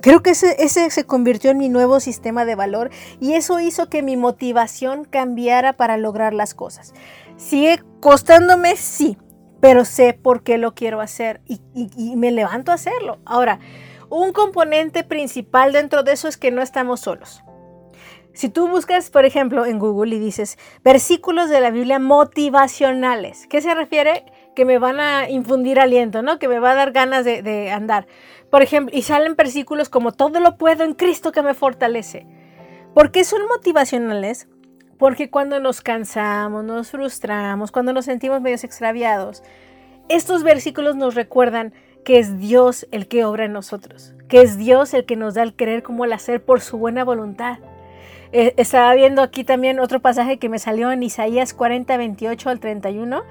Creo 0.00 0.22
que 0.22 0.30
ese, 0.30 0.56
ese, 0.58 0.90
se 0.90 1.04
convirtió 1.04 1.50
en 1.50 1.58
mi 1.58 1.68
nuevo 1.68 2.00
sistema 2.00 2.44
de 2.44 2.54
valor 2.54 2.90
y 3.20 3.34
eso 3.34 3.60
hizo 3.60 3.88
que 3.88 4.02
mi 4.02 4.16
motivación 4.16 5.04
cambiara 5.04 5.74
para 5.74 5.96
lograr 5.96 6.34
las 6.34 6.54
cosas. 6.54 6.92
Sigue 7.36 7.82
costándome, 8.00 8.76
sí, 8.76 9.16
pero 9.60 9.84
sé 9.84 10.12
por 10.12 10.42
qué 10.42 10.58
lo 10.58 10.74
quiero 10.74 11.00
hacer 11.00 11.40
y, 11.46 11.60
me 12.16 12.30
levanto 12.30 12.72
a 12.72 12.76
hacerlo. 12.76 13.18
Ahora, 13.24 13.58
un 14.08 14.32
componente 14.32 15.04
principal 15.04 15.72
dentro 15.72 16.02
de 16.02 16.12
eso 16.12 16.28
es 16.28 16.36
que 16.36 16.50
no 16.50 16.62
estamos 16.62 17.00
solos. 17.00 17.42
Si 18.32 18.50
tú 18.50 18.68
buscas, 18.68 19.08
por 19.08 19.24
ejemplo, 19.24 19.64
en 19.64 19.78
Google 19.78 20.16
y 20.16 20.18
dices 20.18 20.58
versículos 20.84 21.48
de 21.48 21.60
la 21.60 21.70
Biblia 21.70 21.98
motivacionales, 21.98 23.46
¿qué 23.46 23.62
se 23.62 23.74
refiere? 23.74 24.26
Que 24.54 24.66
me 24.66 24.78
van 24.78 25.00
a 25.00 25.30
infundir 25.30 25.80
aliento, 25.80 26.20
¿no? 26.22 26.38
Que 26.38 26.46
me 26.46 26.58
va 26.58 26.72
a 26.72 26.74
dar 26.74 26.92
ganas 26.92 27.24
de, 27.24 27.70
andar. 27.70 28.06
Por 28.50 28.62
ejemplo, 28.62 28.94
y 28.96 29.02
salen 29.02 29.36
versículos 29.36 29.88
como 29.88 30.12
todo 30.12 30.38
lo 30.40 30.58
puedo 30.58 30.84
en 30.84 30.92
Cristo 30.92 31.32
que 31.32 31.42
me 31.42 31.54
fortalece. 31.54 32.26
¿Por 32.94 33.10
qué 33.10 33.24
son 33.24 33.40
motivacionales? 33.48 34.48
Porque 34.98 35.30
cuando 35.30 35.60
nos 35.60 35.80
cansamos, 35.80 36.64
nos 36.64 36.90
frustramos, 36.90 37.70
cuando 37.70 37.92
nos 37.92 38.06
sentimos 38.06 38.40
medios 38.40 38.64
extraviados, 38.64 39.42
estos 40.08 40.42
versículos 40.42 40.96
nos 40.96 41.14
recuerdan 41.14 41.74
que 42.04 42.18
es 42.18 42.38
Dios 42.38 42.86
el 42.92 43.08
que 43.08 43.24
obra 43.24 43.44
en 43.44 43.52
nosotros, 43.52 44.14
que 44.28 44.40
es 44.40 44.56
Dios 44.56 44.94
el 44.94 45.04
que 45.04 45.16
nos 45.16 45.34
da 45.34 45.42
el 45.42 45.54
querer 45.54 45.82
como 45.82 46.04
el 46.04 46.12
hacer 46.12 46.42
por 46.42 46.60
su 46.60 46.78
buena 46.78 47.04
voluntad. 47.04 47.58
Eh, 48.32 48.54
estaba 48.56 48.94
viendo 48.94 49.22
aquí 49.22 49.44
también 49.44 49.80
otro 49.80 50.00
pasaje 50.00 50.38
que 50.38 50.48
me 50.48 50.58
salió 50.58 50.92
en 50.92 51.02
Isaías 51.02 51.52
40, 51.52 51.96
28 51.96 52.50
al 52.50 52.60
31. 52.60 53.22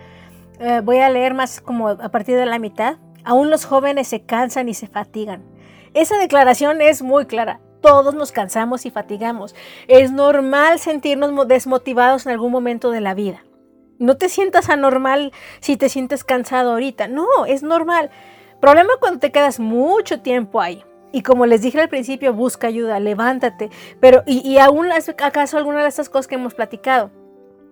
Eh, 0.60 0.82
voy 0.84 0.97
a 0.97 1.10
leer 1.10 1.34
más 1.34 1.62
como 1.62 1.89
a 1.89 2.10
partir 2.10 2.36
de 2.36 2.45
la 2.45 2.60
mitad. 2.60 2.97
Aún 3.23 3.49
los 3.49 3.65
jóvenes 3.65 4.08
se 4.08 4.21
cansan 4.21 4.69
y 4.69 4.73
se 4.73 4.88
fatigan. 4.88 5.41
Esa 5.93 6.17
declaración 6.17 6.82
es 6.82 7.01
muy 7.01 7.25
clara. 7.25 7.60
Todos 7.82 8.16
nos 8.16 8.32
cansamos 8.32 8.86
y 8.86 8.92
fatigamos. 8.92 9.56
Es 9.88 10.12
normal 10.12 10.80
sentirnos 10.80 11.48
desmotivados 11.48 12.26
en 12.26 12.32
algún 12.32 12.52
momento 12.52 12.92
de 12.92 13.02
la 13.02 13.14
vida. 13.14 13.44
No 13.98 14.18
te 14.18 14.30
sientas 14.30 14.70
anormal 14.70 15.32
si 15.60 15.78
te 15.78 15.90
sientes 15.90 16.24
cansado 16.24 16.72
ahorita. 16.72 17.08
No, 17.08 17.46
es 17.48 17.64
normal. 17.64 18.10
Problema 18.60 18.94
cuando 19.00 19.20
te 19.20 19.32
quedas 19.32 19.60
mucho 19.60 20.22
tiempo 20.22 20.62
ahí. 20.62 20.84
Y 21.12 21.22
como 21.22 21.46
les 21.46 21.62
dije 21.62 21.80
al 21.80 21.88
principio, 21.88 22.34
busca 22.34 22.68
ayuda, 22.68 23.00
levántate. 23.00 23.70
Pero, 24.02 24.24
y, 24.26 24.40
y 24.40 24.58
aún 24.58 24.90
acaso 24.92 25.58
alguna 25.58 25.82
de 25.82 25.88
estas 25.88 26.10
cosas 26.10 26.28
que 26.28 26.36
hemos 26.36 26.54
platicado. 26.54 27.10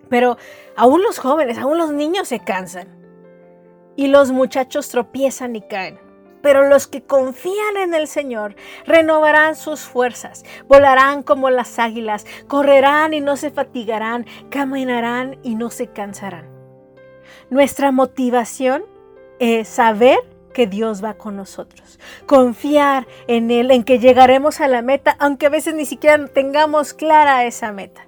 Pero 0.10 0.38
aún 0.78 1.02
los 1.02 1.20
jóvenes, 1.20 1.58
aún 1.58 1.78
los 1.78 1.92
niños 1.92 2.28
se 2.28 2.40
cansan. 2.40 2.88
Y 3.96 4.08
los 4.08 4.32
muchachos 4.32 4.90
tropiezan 4.90 5.56
y 5.56 5.62
caen. 5.62 6.00
Pero 6.44 6.68
los 6.68 6.88
que 6.88 7.02
confían 7.02 7.78
en 7.78 7.96
el 7.96 8.08
Señor 8.08 8.56
renovarán 8.86 9.56
sus 9.56 9.80
fuerzas, 9.80 10.44
volarán 10.68 11.24
como 11.24 11.50
las 11.50 11.80
águilas, 11.80 12.26
correrán 12.48 13.14
y 13.14 13.22
no 13.22 13.38
se 13.38 13.50
fatigarán, 13.50 14.28
caminarán 14.52 15.40
y 15.42 15.56
no 15.56 15.72
se 15.72 15.88
cansarán. 15.88 16.48
Nuestra 17.50 17.92
motivación 17.92 18.84
es 19.40 19.70
saber 19.70 20.20
que 20.54 20.68
Dios 20.68 21.04
va 21.04 21.16
con 21.16 21.38
nosotros. 21.38 21.98
Confiar 22.26 23.08
en 23.28 23.50
Él, 23.50 23.72
en 23.72 23.84
que 23.84 24.00
llegaremos 24.00 24.60
a 24.60 24.68
la 24.68 24.82
meta, 24.82 25.16
aunque 25.20 25.46
a 25.46 25.50
veces 25.50 25.74
ni 25.76 25.86
siquiera 25.86 26.28
tengamos 26.28 26.94
clara 26.94 27.46
esa 27.46 27.72
meta. 27.72 28.08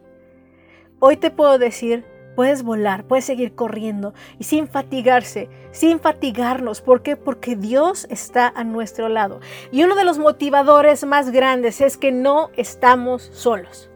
Hoy 0.99 1.17
te 1.17 1.31
puedo 1.31 1.57
decir, 1.57 2.05
puedes 2.35 2.63
volar, 2.63 3.05
puedes 3.05 3.25
seguir 3.25 3.55
corriendo 3.55 4.13
y 4.37 4.43
sin 4.43 4.67
fatigarse, 4.67 5.49
sin 5.71 5.99
fatigarnos. 5.99 6.81
¿Por 6.81 7.01
qué? 7.01 7.15
Porque 7.15 7.55
Dios 7.55 8.07
está 8.09 8.47
a 8.47 8.63
nuestro 8.63 9.09
lado. 9.09 9.39
Y 9.71 9.83
uno 9.83 9.95
de 9.95 10.05
los 10.05 10.19
motivadores 10.19 11.05
más 11.05 11.31
grandes 11.31 11.81
es 11.81 11.97
que 11.97 12.11
no 12.11 12.49
estamos 12.55 13.23
solos. 13.33 13.89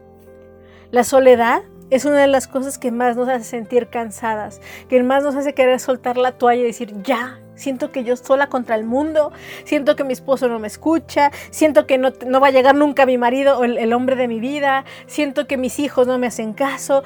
La 0.90 1.04
soledad 1.04 1.62
es 1.90 2.04
una 2.04 2.18
de 2.18 2.26
las 2.28 2.48
cosas 2.48 2.78
que 2.78 2.90
más 2.90 3.16
nos 3.16 3.28
hace 3.28 3.44
sentir 3.44 3.88
cansadas, 3.88 4.60
que 4.88 5.02
más 5.02 5.22
nos 5.22 5.34
hace 5.36 5.54
querer 5.54 5.80
soltar 5.80 6.16
la 6.16 6.32
toalla 6.32 6.62
y 6.62 6.66
decir, 6.66 6.94
ya, 7.02 7.40
siento 7.56 7.92
que 7.92 8.04
yo 8.04 8.16
sola 8.16 8.48
contra 8.48 8.74
el 8.76 8.84
mundo, 8.84 9.32
siento 9.64 9.96
que 9.96 10.04
mi 10.04 10.12
esposo 10.12 10.48
no 10.48 10.58
me 10.58 10.66
escucha, 10.66 11.30
siento 11.50 11.86
que 11.86 11.98
no, 11.98 12.40
va 12.40 12.48
a 12.48 12.50
llegar 12.52 12.74
nunca 12.74 13.06
mi 13.06 13.18
marido 13.18 13.58
o 13.58 13.64
el 13.64 13.92
hombre 13.92 14.16
de 14.16 14.28
mi 14.28 14.40
vida, 14.40 14.84
siento 15.06 15.46
que 15.46 15.56
mis 15.56 15.78
hijos 15.78 16.06
no 16.06 16.18
me 16.18 16.26
hacen 16.26 16.52
caso. 16.54 17.02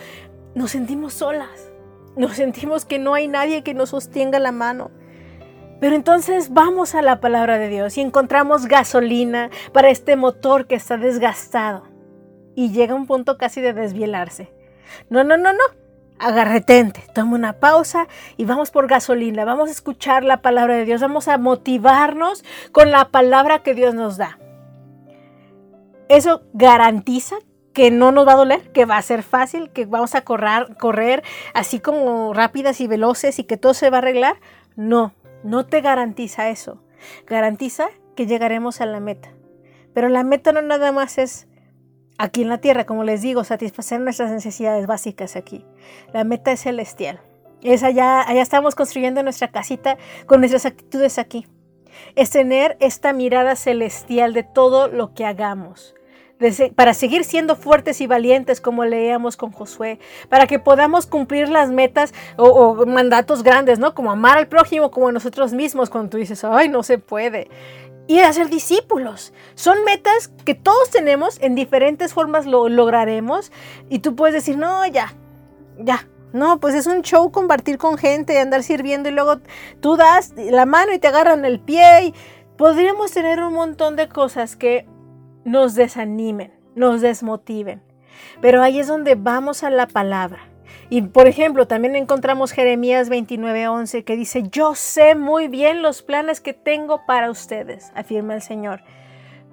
Nos 0.54 0.70
sentimos 0.70 1.14
solas, 1.14 1.72
nos 2.16 2.36
sentimos 2.36 2.84
que 2.84 2.98
no 2.98 3.14
hay 3.14 3.28
nadie 3.28 3.62
que 3.62 3.74
nos 3.74 3.90
sostenga 3.90 4.38
la 4.38 4.52
mano. 4.52 4.90
Pero 5.80 5.96
entonces 5.96 6.52
vamos 6.52 6.94
a 6.94 7.02
la 7.02 7.20
palabra 7.20 7.58
de 7.58 7.68
Dios 7.68 7.98
y 7.98 8.00
encontramos 8.00 8.66
gasolina 8.66 9.50
para 9.72 9.90
este 9.90 10.16
motor 10.16 10.66
que 10.66 10.76
está 10.76 10.96
desgastado 10.96 11.82
y 12.54 12.70
llega 12.70 12.94
un 12.94 13.06
punto 13.06 13.36
casi 13.36 13.60
de 13.60 13.72
desvielarse. 13.72 14.52
No, 15.10 15.24
no, 15.24 15.36
no, 15.36 15.52
no 15.52 15.84
agarretente, 16.18 17.04
toma 17.12 17.34
una 17.34 17.54
pausa 17.54 18.06
y 18.36 18.44
vamos 18.44 18.70
por 18.70 18.86
gasolina, 18.86 19.44
vamos 19.44 19.68
a 19.68 19.72
escuchar 19.72 20.24
la 20.24 20.42
palabra 20.42 20.76
de 20.76 20.84
Dios, 20.84 21.00
vamos 21.00 21.28
a 21.28 21.38
motivarnos 21.38 22.44
con 22.72 22.90
la 22.90 23.06
palabra 23.06 23.62
que 23.62 23.74
Dios 23.74 23.94
nos 23.94 24.16
da. 24.16 24.38
Eso 26.08 26.42
garantiza 26.52 27.36
que 27.74 27.90
no 27.90 28.12
nos 28.12 28.26
va 28.26 28.32
a 28.32 28.36
doler, 28.36 28.72
que 28.72 28.86
va 28.86 28.96
a 28.96 29.02
ser 29.02 29.22
fácil, 29.22 29.70
que 29.70 29.84
vamos 29.84 30.14
a 30.14 30.22
correr, 30.22 30.76
correr 30.78 31.22
así 31.52 31.80
como 31.80 32.32
rápidas 32.32 32.80
y 32.80 32.86
veloces 32.86 33.38
y 33.38 33.44
que 33.44 33.56
todo 33.56 33.74
se 33.74 33.90
va 33.90 33.98
a 33.98 33.98
arreglar. 33.98 34.36
No, 34.76 35.12
no 35.42 35.66
te 35.66 35.80
garantiza 35.80 36.48
eso. 36.48 36.80
Garantiza 37.26 37.88
que 38.14 38.26
llegaremos 38.26 38.80
a 38.80 38.86
la 38.86 39.00
meta. 39.00 39.30
Pero 39.92 40.08
la 40.08 40.22
meta 40.22 40.52
no 40.52 40.62
nada 40.62 40.92
más 40.92 41.18
es 41.18 41.48
aquí 42.16 42.42
en 42.42 42.48
la 42.48 42.58
tierra, 42.58 42.86
como 42.86 43.02
les 43.02 43.22
digo, 43.22 43.42
satisfacer 43.42 44.00
nuestras 44.00 44.30
necesidades 44.30 44.86
básicas 44.86 45.34
aquí. 45.34 45.66
La 46.12 46.22
meta 46.24 46.52
es 46.52 46.60
celestial. 46.60 47.20
Es 47.60 47.82
allá, 47.82 48.22
allá 48.22 48.42
estamos 48.42 48.76
construyendo 48.76 49.22
nuestra 49.22 49.50
casita 49.50 49.98
con 50.26 50.40
nuestras 50.40 50.64
actitudes 50.64 51.18
aquí. 51.18 51.46
Es 52.14 52.30
tener 52.30 52.76
esta 52.80 53.12
mirada 53.12 53.56
celestial 53.56 54.32
de 54.32 54.44
todo 54.44 54.88
lo 54.88 55.12
que 55.14 55.24
hagamos. 55.24 55.94
Para 56.74 56.94
seguir 56.94 57.24
siendo 57.24 57.56
fuertes 57.56 58.00
y 58.00 58.06
valientes 58.06 58.60
como 58.60 58.84
leíamos 58.84 59.36
con 59.36 59.52
Josué, 59.52 59.98
para 60.28 60.46
que 60.46 60.58
podamos 60.58 61.06
cumplir 61.06 61.48
las 61.48 61.70
metas 61.70 62.12
o, 62.36 62.86
mandatos 62.86 63.42
grandes, 63.42 63.78
¿no? 63.78 63.94
Como 63.94 64.10
amar 64.10 64.38
al 64.38 64.48
prójimo 64.48 64.90
como 64.90 65.08
a 65.08 65.12
nosotros 65.12 65.52
mismos, 65.52 65.90
cuando 65.90 66.10
tú 66.10 66.16
dices, 66.18 66.44
ay, 66.44 66.68
no 66.68 66.82
se 66.82 66.98
puede 66.98 67.48
y 68.06 68.20
hacer 68.20 68.48
discípulos. 68.48 69.32
Son 69.54 69.82
metas 69.84 70.28
que 70.44 70.54
todos 70.54 70.90
tenemos, 70.90 71.38
en 71.40 71.54
diferentes 71.54 72.12
formas 72.12 72.46
lo 72.46 72.68
lograremos. 72.68 73.50
Y 73.88 74.00
tú 74.00 74.14
puedes 74.14 74.34
decir, 74.34 74.58
no, 74.58 74.86
ya, 74.86 75.14
ya. 75.78 76.06
No, 76.32 76.58
pues 76.58 76.74
es 76.74 76.88
un 76.88 77.02
show 77.02 77.30
compartir 77.30 77.78
con 77.78 77.96
gente, 77.96 78.40
andar 78.40 78.64
sirviendo 78.64 79.08
y 79.08 79.12
luego 79.12 79.36
tú 79.80 79.96
das 79.96 80.32
la 80.36 80.66
mano 80.66 80.92
y 80.92 80.98
te 80.98 81.06
agarran 81.06 81.44
el 81.44 81.60
pie. 81.60 82.06
Y 82.06 82.14
podríamos 82.56 83.12
tener 83.12 83.40
un 83.40 83.54
montón 83.54 83.94
de 83.94 84.08
cosas 84.08 84.56
que 84.56 84.84
nos 85.44 85.74
desanimen, 85.74 86.52
nos 86.74 87.00
desmotiven. 87.00 87.82
Pero 88.40 88.62
ahí 88.62 88.78
es 88.78 88.86
donde 88.86 89.14
vamos 89.14 89.64
a 89.64 89.70
la 89.70 89.86
palabra 89.86 90.54
y 90.90 91.02
por 91.02 91.26
ejemplo, 91.26 91.66
también 91.66 91.96
encontramos 91.96 92.52
Jeremías 92.52 93.10
29:11 93.10 94.04
que 94.04 94.16
dice, 94.16 94.44
yo 94.50 94.74
sé 94.74 95.14
muy 95.14 95.48
bien 95.48 95.82
los 95.82 96.02
planes 96.02 96.40
que 96.40 96.52
tengo 96.52 97.06
para 97.06 97.30
ustedes, 97.30 97.90
afirma 97.94 98.34
el 98.34 98.42
Señor, 98.42 98.82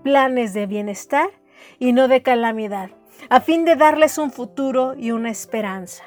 planes 0.03 0.53
de 0.53 0.65
bienestar 0.65 1.29
y 1.79 1.93
no 1.93 2.07
de 2.07 2.21
calamidad, 2.21 2.89
a 3.29 3.39
fin 3.39 3.65
de 3.65 3.75
darles 3.75 4.17
un 4.17 4.31
futuro 4.31 4.93
y 4.97 5.11
una 5.11 5.29
esperanza. 5.29 6.03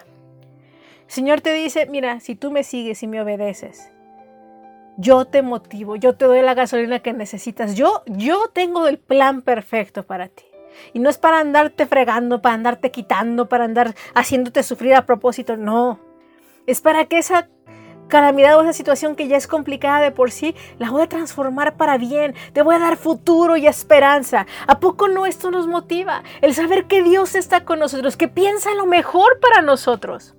El 1.07 1.11
Señor 1.11 1.41
te 1.41 1.53
dice, 1.53 1.87
mira, 1.87 2.21
si 2.21 2.35
tú 2.35 2.51
me 2.51 2.63
sigues 2.63 3.03
y 3.03 3.07
me 3.07 3.21
obedeces, 3.21 3.91
yo 4.97 5.25
te 5.25 5.43
motivo, 5.43 5.97
yo 5.97 6.15
te 6.17 6.25
doy 6.25 6.43
la 6.43 6.55
gasolina 6.55 7.01
que 7.01 7.13
necesitas, 7.13 7.75
yo, 7.75 8.03
yo 8.07 8.49
tengo 8.53 8.87
el 8.87 8.99
plan 8.99 9.43
perfecto 9.43 10.05
para 10.05 10.29
ti. 10.29 10.45
Y 10.93 10.99
no 10.99 11.09
es 11.09 11.19
para 11.19 11.39
andarte 11.39 11.87
fregando, 11.87 12.43
para 12.43 12.55
andarte 12.55 12.91
quitando, 12.91 13.49
para 13.49 13.65
andar 13.65 13.95
haciéndote 14.15 14.63
sufrir 14.63 14.95
a 14.95 15.07
propósito, 15.07 15.57
no. 15.57 16.01
Es 16.67 16.81
para 16.81 17.05
que 17.07 17.19
esa 17.19 17.49
calamidad 18.09 18.59
o 18.59 18.63
esa 18.63 18.73
situación 18.73 19.17
que 19.17 19.29
ya 19.29 19.37
es 19.37 19.47
complicada 19.47 20.01
de 20.01 20.11
por 20.11 20.31
sí, 20.31 20.55
la 20.79 20.91
voy 20.91 21.03
a 21.03 21.09
transformar 21.09 21.77
para 21.77 21.99
bien. 21.99 22.35
Te 22.53 22.63
voy 22.63 22.75
a 22.75 22.79
dar 22.79 22.97
futuro 22.97 23.57
y 23.57 23.67
esperanza. 23.67 24.47
¿A 24.67 24.81
poco 24.81 25.09
no 25.09 25.27
esto 25.27 25.51
nos 25.51 25.67
motiva? 25.67 26.23
El 26.41 26.55
saber 26.55 26.87
que 26.87 27.03
Dios 27.03 27.35
está 27.35 27.65
con 27.65 27.79
nosotros, 27.79 28.17
que 28.17 28.29
piensa 28.29 28.75
lo 28.75 28.87
mejor 28.87 29.41
para 29.41 29.63
nosotros. 29.63 30.35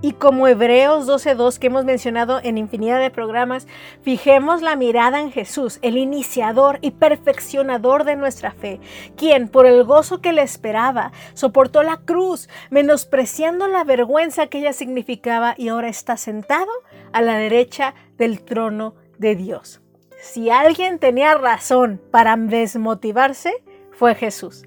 Y 0.00 0.12
como 0.12 0.46
Hebreos 0.46 1.08
12.2 1.08 1.58
que 1.58 1.66
hemos 1.66 1.84
mencionado 1.84 2.38
en 2.44 2.56
infinidad 2.56 3.00
de 3.00 3.10
programas, 3.10 3.66
fijemos 4.02 4.62
la 4.62 4.76
mirada 4.76 5.18
en 5.20 5.32
Jesús, 5.32 5.80
el 5.82 5.96
iniciador 5.96 6.78
y 6.82 6.92
perfeccionador 6.92 8.04
de 8.04 8.14
nuestra 8.14 8.52
fe, 8.52 8.78
quien 9.16 9.48
por 9.48 9.66
el 9.66 9.82
gozo 9.82 10.20
que 10.20 10.32
le 10.32 10.42
esperaba 10.42 11.10
soportó 11.34 11.82
la 11.82 11.96
cruz, 11.96 12.48
menospreciando 12.70 13.66
la 13.66 13.82
vergüenza 13.82 14.46
que 14.46 14.58
ella 14.58 14.72
significaba 14.72 15.56
y 15.58 15.66
ahora 15.66 15.88
está 15.88 16.16
sentado 16.16 16.70
a 17.12 17.20
la 17.20 17.36
derecha 17.36 17.94
del 18.18 18.42
trono 18.42 18.94
de 19.18 19.34
Dios. 19.34 19.80
Si 20.20 20.48
alguien 20.48 21.00
tenía 21.00 21.34
razón 21.34 22.00
para 22.12 22.36
desmotivarse, 22.36 23.52
fue 23.90 24.14
Jesús. 24.14 24.64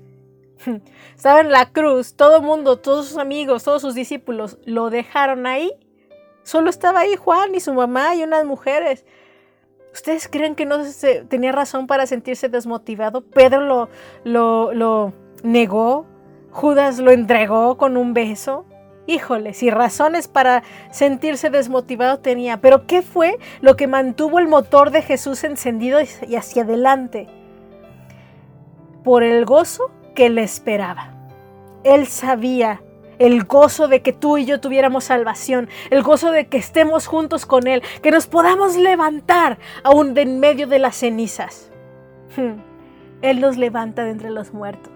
Estaba 1.16 1.42
en 1.42 1.52
la 1.52 1.72
cruz, 1.72 2.16
todo 2.16 2.42
mundo, 2.42 2.78
todos 2.78 3.08
sus 3.08 3.18
amigos, 3.18 3.64
todos 3.64 3.82
sus 3.82 3.96
discípulos 3.96 4.58
lo 4.66 4.90
dejaron 4.90 5.46
ahí. 5.46 5.72
Solo 6.44 6.70
estaba 6.70 7.02
ahí 7.02 7.16
Juan 7.16 7.54
y 7.54 7.60
su 7.60 7.74
mamá 7.74 8.16
y 8.16 8.24
unas 8.24 8.46
mujeres. 8.46 9.06
¿Ustedes 9.94 10.28
creen 10.28 10.56
que 10.56 10.66
no 10.66 10.80
tenía 11.28 11.52
razón 11.52 11.86
para 11.86 12.06
sentirse 12.08 12.50
desmotivado? 12.50 13.22
Pedro 13.22 13.62
lo, 13.62 13.90
lo, 14.24 14.74
lo 14.74 15.14
negó, 15.44 16.06
Judas 16.50 17.00
lo 17.00 17.12
entregó 17.12 17.78
con 17.78 17.98
un 17.98 18.14
beso. 18.14 18.66
Híjole, 19.08 19.54
si 19.54 19.70
razones 19.70 20.28
para 20.28 20.64
sentirse 20.92 21.50
desmotivado 21.50 22.20
tenía, 22.20 22.62
pero 22.62 22.88
¿qué 22.88 23.02
fue 23.02 23.38
lo 23.60 23.76
que 23.76 23.88
mantuvo 23.88 24.40
el 24.40 24.48
motor 24.48 24.92
de 24.92 25.02
Jesús 25.02 25.44
encendido 25.44 26.00
y 26.02 26.36
hacia 26.36 26.64
adelante? 26.64 27.28
Por 29.04 29.24
el 29.24 29.44
gozo 29.46 29.92
que 30.14 30.30
le 30.30 30.44
esperaba. 30.44 31.14
Él 31.84 32.08
sabía 32.08 32.82
el 33.20 33.44
gozo 33.44 33.88
de 33.88 34.02
que 34.02 34.14
tú 34.14 34.38
y 34.38 34.46
yo 34.46 34.60
tuviéramos 34.60 35.04
salvación, 35.04 35.70
el 35.92 36.02
gozo 36.02 36.32
de 36.32 36.48
que 36.48 36.58
estemos 36.58 37.06
juntos 37.06 37.46
con 37.46 37.68
Él, 37.68 37.84
que 38.02 38.10
nos 38.10 38.26
podamos 38.28 38.76
levantar 38.76 39.60
aún 39.84 40.14
de 40.14 40.24
en 40.24 40.40
medio 40.40 40.68
de 40.68 40.80
las 40.80 40.96
cenizas. 40.96 41.72
Él 43.22 43.40
nos 43.40 43.58
levanta 43.58 44.04
de 44.04 44.12
entre 44.12 44.32
los 44.32 44.54
muertos. 44.54 44.92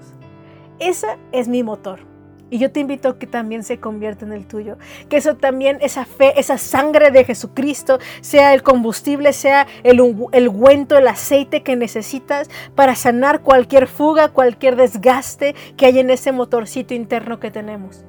Ese 0.80 1.18
es 1.32 1.47
mi 1.47 1.61
motor. 1.61 2.14
Y 2.49 2.59
yo 2.59 2.71
te 2.71 2.79
invito 2.79 3.09
a 3.09 3.19
que 3.19 3.27
también 3.27 3.63
se 3.63 3.79
convierta 3.79 4.25
en 4.25 4.31
el 4.31 4.45
tuyo. 4.45 4.77
Que 5.09 5.17
eso 5.17 5.35
también, 5.35 5.79
esa 5.81 6.05
fe, 6.05 6.39
esa 6.39 6.57
sangre 6.57 7.09
de 7.11 7.23
Jesucristo, 7.23 7.99
sea 8.21 8.53
el 8.53 8.61
combustible, 8.61 9.33
sea 9.33 9.67
el, 9.83 9.99
el 10.31 10.51
el 10.55 11.07
aceite 11.07 11.63
que 11.63 11.75
necesitas 11.75 12.49
para 12.75 12.95
sanar 12.95 13.41
cualquier 13.41 13.87
fuga, 13.87 14.29
cualquier 14.29 14.75
desgaste 14.75 15.55
que 15.75 15.87
hay 15.87 15.99
en 15.99 16.09
ese 16.09 16.31
motorcito 16.31 16.93
interno 16.93 17.39
que 17.39 17.51
tenemos. 17.51 18.05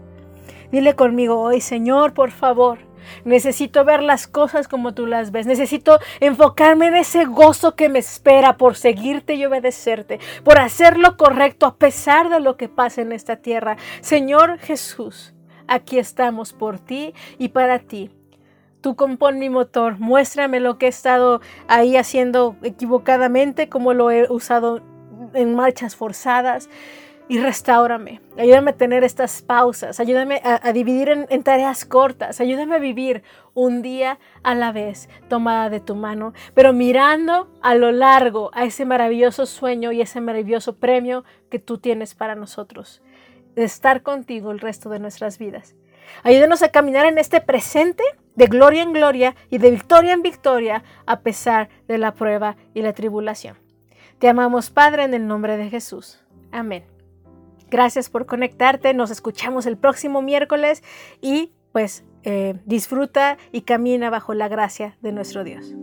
Dile 0.70 0.94
conmigo 0.94 1.40
hoy, 1.40 1.60
Señor, 1.60 2.12
por 2.12 2.30
favor, 2.30 2.78
Necesito 3.24 3.84
ver 3.84 4.02
las 4.02 4.26
cosas 4.26 4.68
como 4.68 4.94
tú 4.94 5.06
las 5.06 5.30
ves. 5.30 5.46
Necesito 5.46 5.98
enfocarme 6.20 6.86
en 6.86 6.96
ese 6.96 7.24
gozo 7.24 7.74
que 7.74 7.88
me 7.88 7.98
espera 7.98 8.56
por 8.56 8.76
seguirte 8.76 9.34
y 9.34 9.44
obedecerte, 9.44 10.20
por 10.44 10.58
hacer 10.58 10.98
lo 10.98 11.16
correcto 11.16 11.66
a 11.66 11.76
pesar 11.76 12.28
de 12.28 12.40
lo 12.40 12.56
que 12.56 12.68
pasa 12.68 13.02
en 13.02 13.12
esta 13.12 13.36
tierra. 13.36 13.76
Señor 14.00 14.58
Jesús, 14.58 15.34
aquí 15.66 15.98
estamos 15.98 16.52
por 16.52 16.78
ti 16.78 17.14
y 17.38 17.48
para 17.48 17.78
ti. 17.78 18.10
Tú 18.80 18.94
compón 18.94 19.38
mi 19.38 19.50
motor, 19.50 19.98
muéstrame 19.98 20.60
lo 20.60 20.78
que 20.78 20.86
he 20.86 20.88
estado 20.88 21.40
ahí 21.66 21.96
haciendo 21.96 22.56
equivocadamente, 22.62 23.68
como 23.68 23.94
lo 23.94 24.10
he 24.10 24.30
usado 24.30 24.80
en 25.34 25.54
marchas 25.54 25.96
forzadas 25.96 26.68
y 27.28 27.38
restaurame. 27.38 28.20
Ayúdame 28.38 28.70
a 28.70 28.76
tener 28.76 29.04
estas 29.04 29.42
pausas, 29.42 29.98
ayúdame 29.98 30.40
a, 30.44 30.72
dividir 30.72 31.08
en, 31.08 31.26
en, 31.28 31.42
tareas 31.42 31.84
cortas, 31.84 32.40
ayúdame 32.40 32.76
a 32.76 32.78
vivir 32.78 33.22
un 33.54 33.82
día 33.82 34.18
a 34.42 34.54
la 34.54 34.72
vez 34.72 35.08
tomada 35.28 35.70
de 35.70 35.80
tu 35.80 35.94
mano, 35.94 36.34
pero 36.54 36.72
mirando 36.72 37.48
a 37.62 37.74
lo 37.74 37.90
largo 37.92 38.50
a 38.54 38.64
ese 38.64 38.84
maravilloso 38.84 39.46
sueño 39.46 39.92
y 39.92 40.00
ese 40.00 40.20
maravilloso 40.20 40.76
premio 40.76 41.24
que 41.50 41.58
tú 41.58 41.78
tienes 41.78 42.14
para 42.14 42.34
nosotros, 42.34 43.02
de 43.54 43.64
estar 43.64 44.02
contigo 44.02 44.52
el 44.52 44.60
resto 44.60 44.88
de 44.90 45.00
nuestras 45.00 45.38
vidas. 45.38 45.74
Ayúdanos 46.22 46.62
a 46.62 46.70
caminar 46.70 47.06
en 47.06 47.18
este 47.18 47.40
presente 47.40 48.04
de 48.36 48.46
gloria 48.46 48.82
en 48.82 48.92
gloria 48.92 49.34
y 49.50 49.58
de 49.58 49.70
victoria 49.70 50.12
en 50.12 50.22
victoria 50.22 50.84
a 51.06 51.20
pesar 51.20 51.68
de 51.88 51.98
la 51.98 52.14
prueba 52.14 52.56
y 52.74 52.82
la 52.82 52.92
tribulación. 52.92 53.56
Te 54.18 54.28
amamos 54.28 54.70
Padre 54.70 55.04
en 55.04 55.14
el 55.14 55.26
nombre 55.26 55.56
de 55.56 55.68
Jesús. 55.68 56.20
Amén. 56.52 56.95
Gracias 57.70 58.10
por 58.10 58.26
conectarte. 58.26 58.94
Nos 58.94 59.10
escuchamos 59.10 59.66
el 59.66 59.76
próximo 59.76 60.22
miércoles 60.22 60.82
y 61.20 61.52
pues 61.72 62.04
eh, 62.22 62.54
disfruta 62.64 63.38
y 63.52 63.62
camina 63.62 64.10
bajo 64.10 64.34
la 64.34 64.48
gracia 64.48 64.96
de 65.02 65.12
nuestro 65.12 65.44
Dios. 65.44 65.74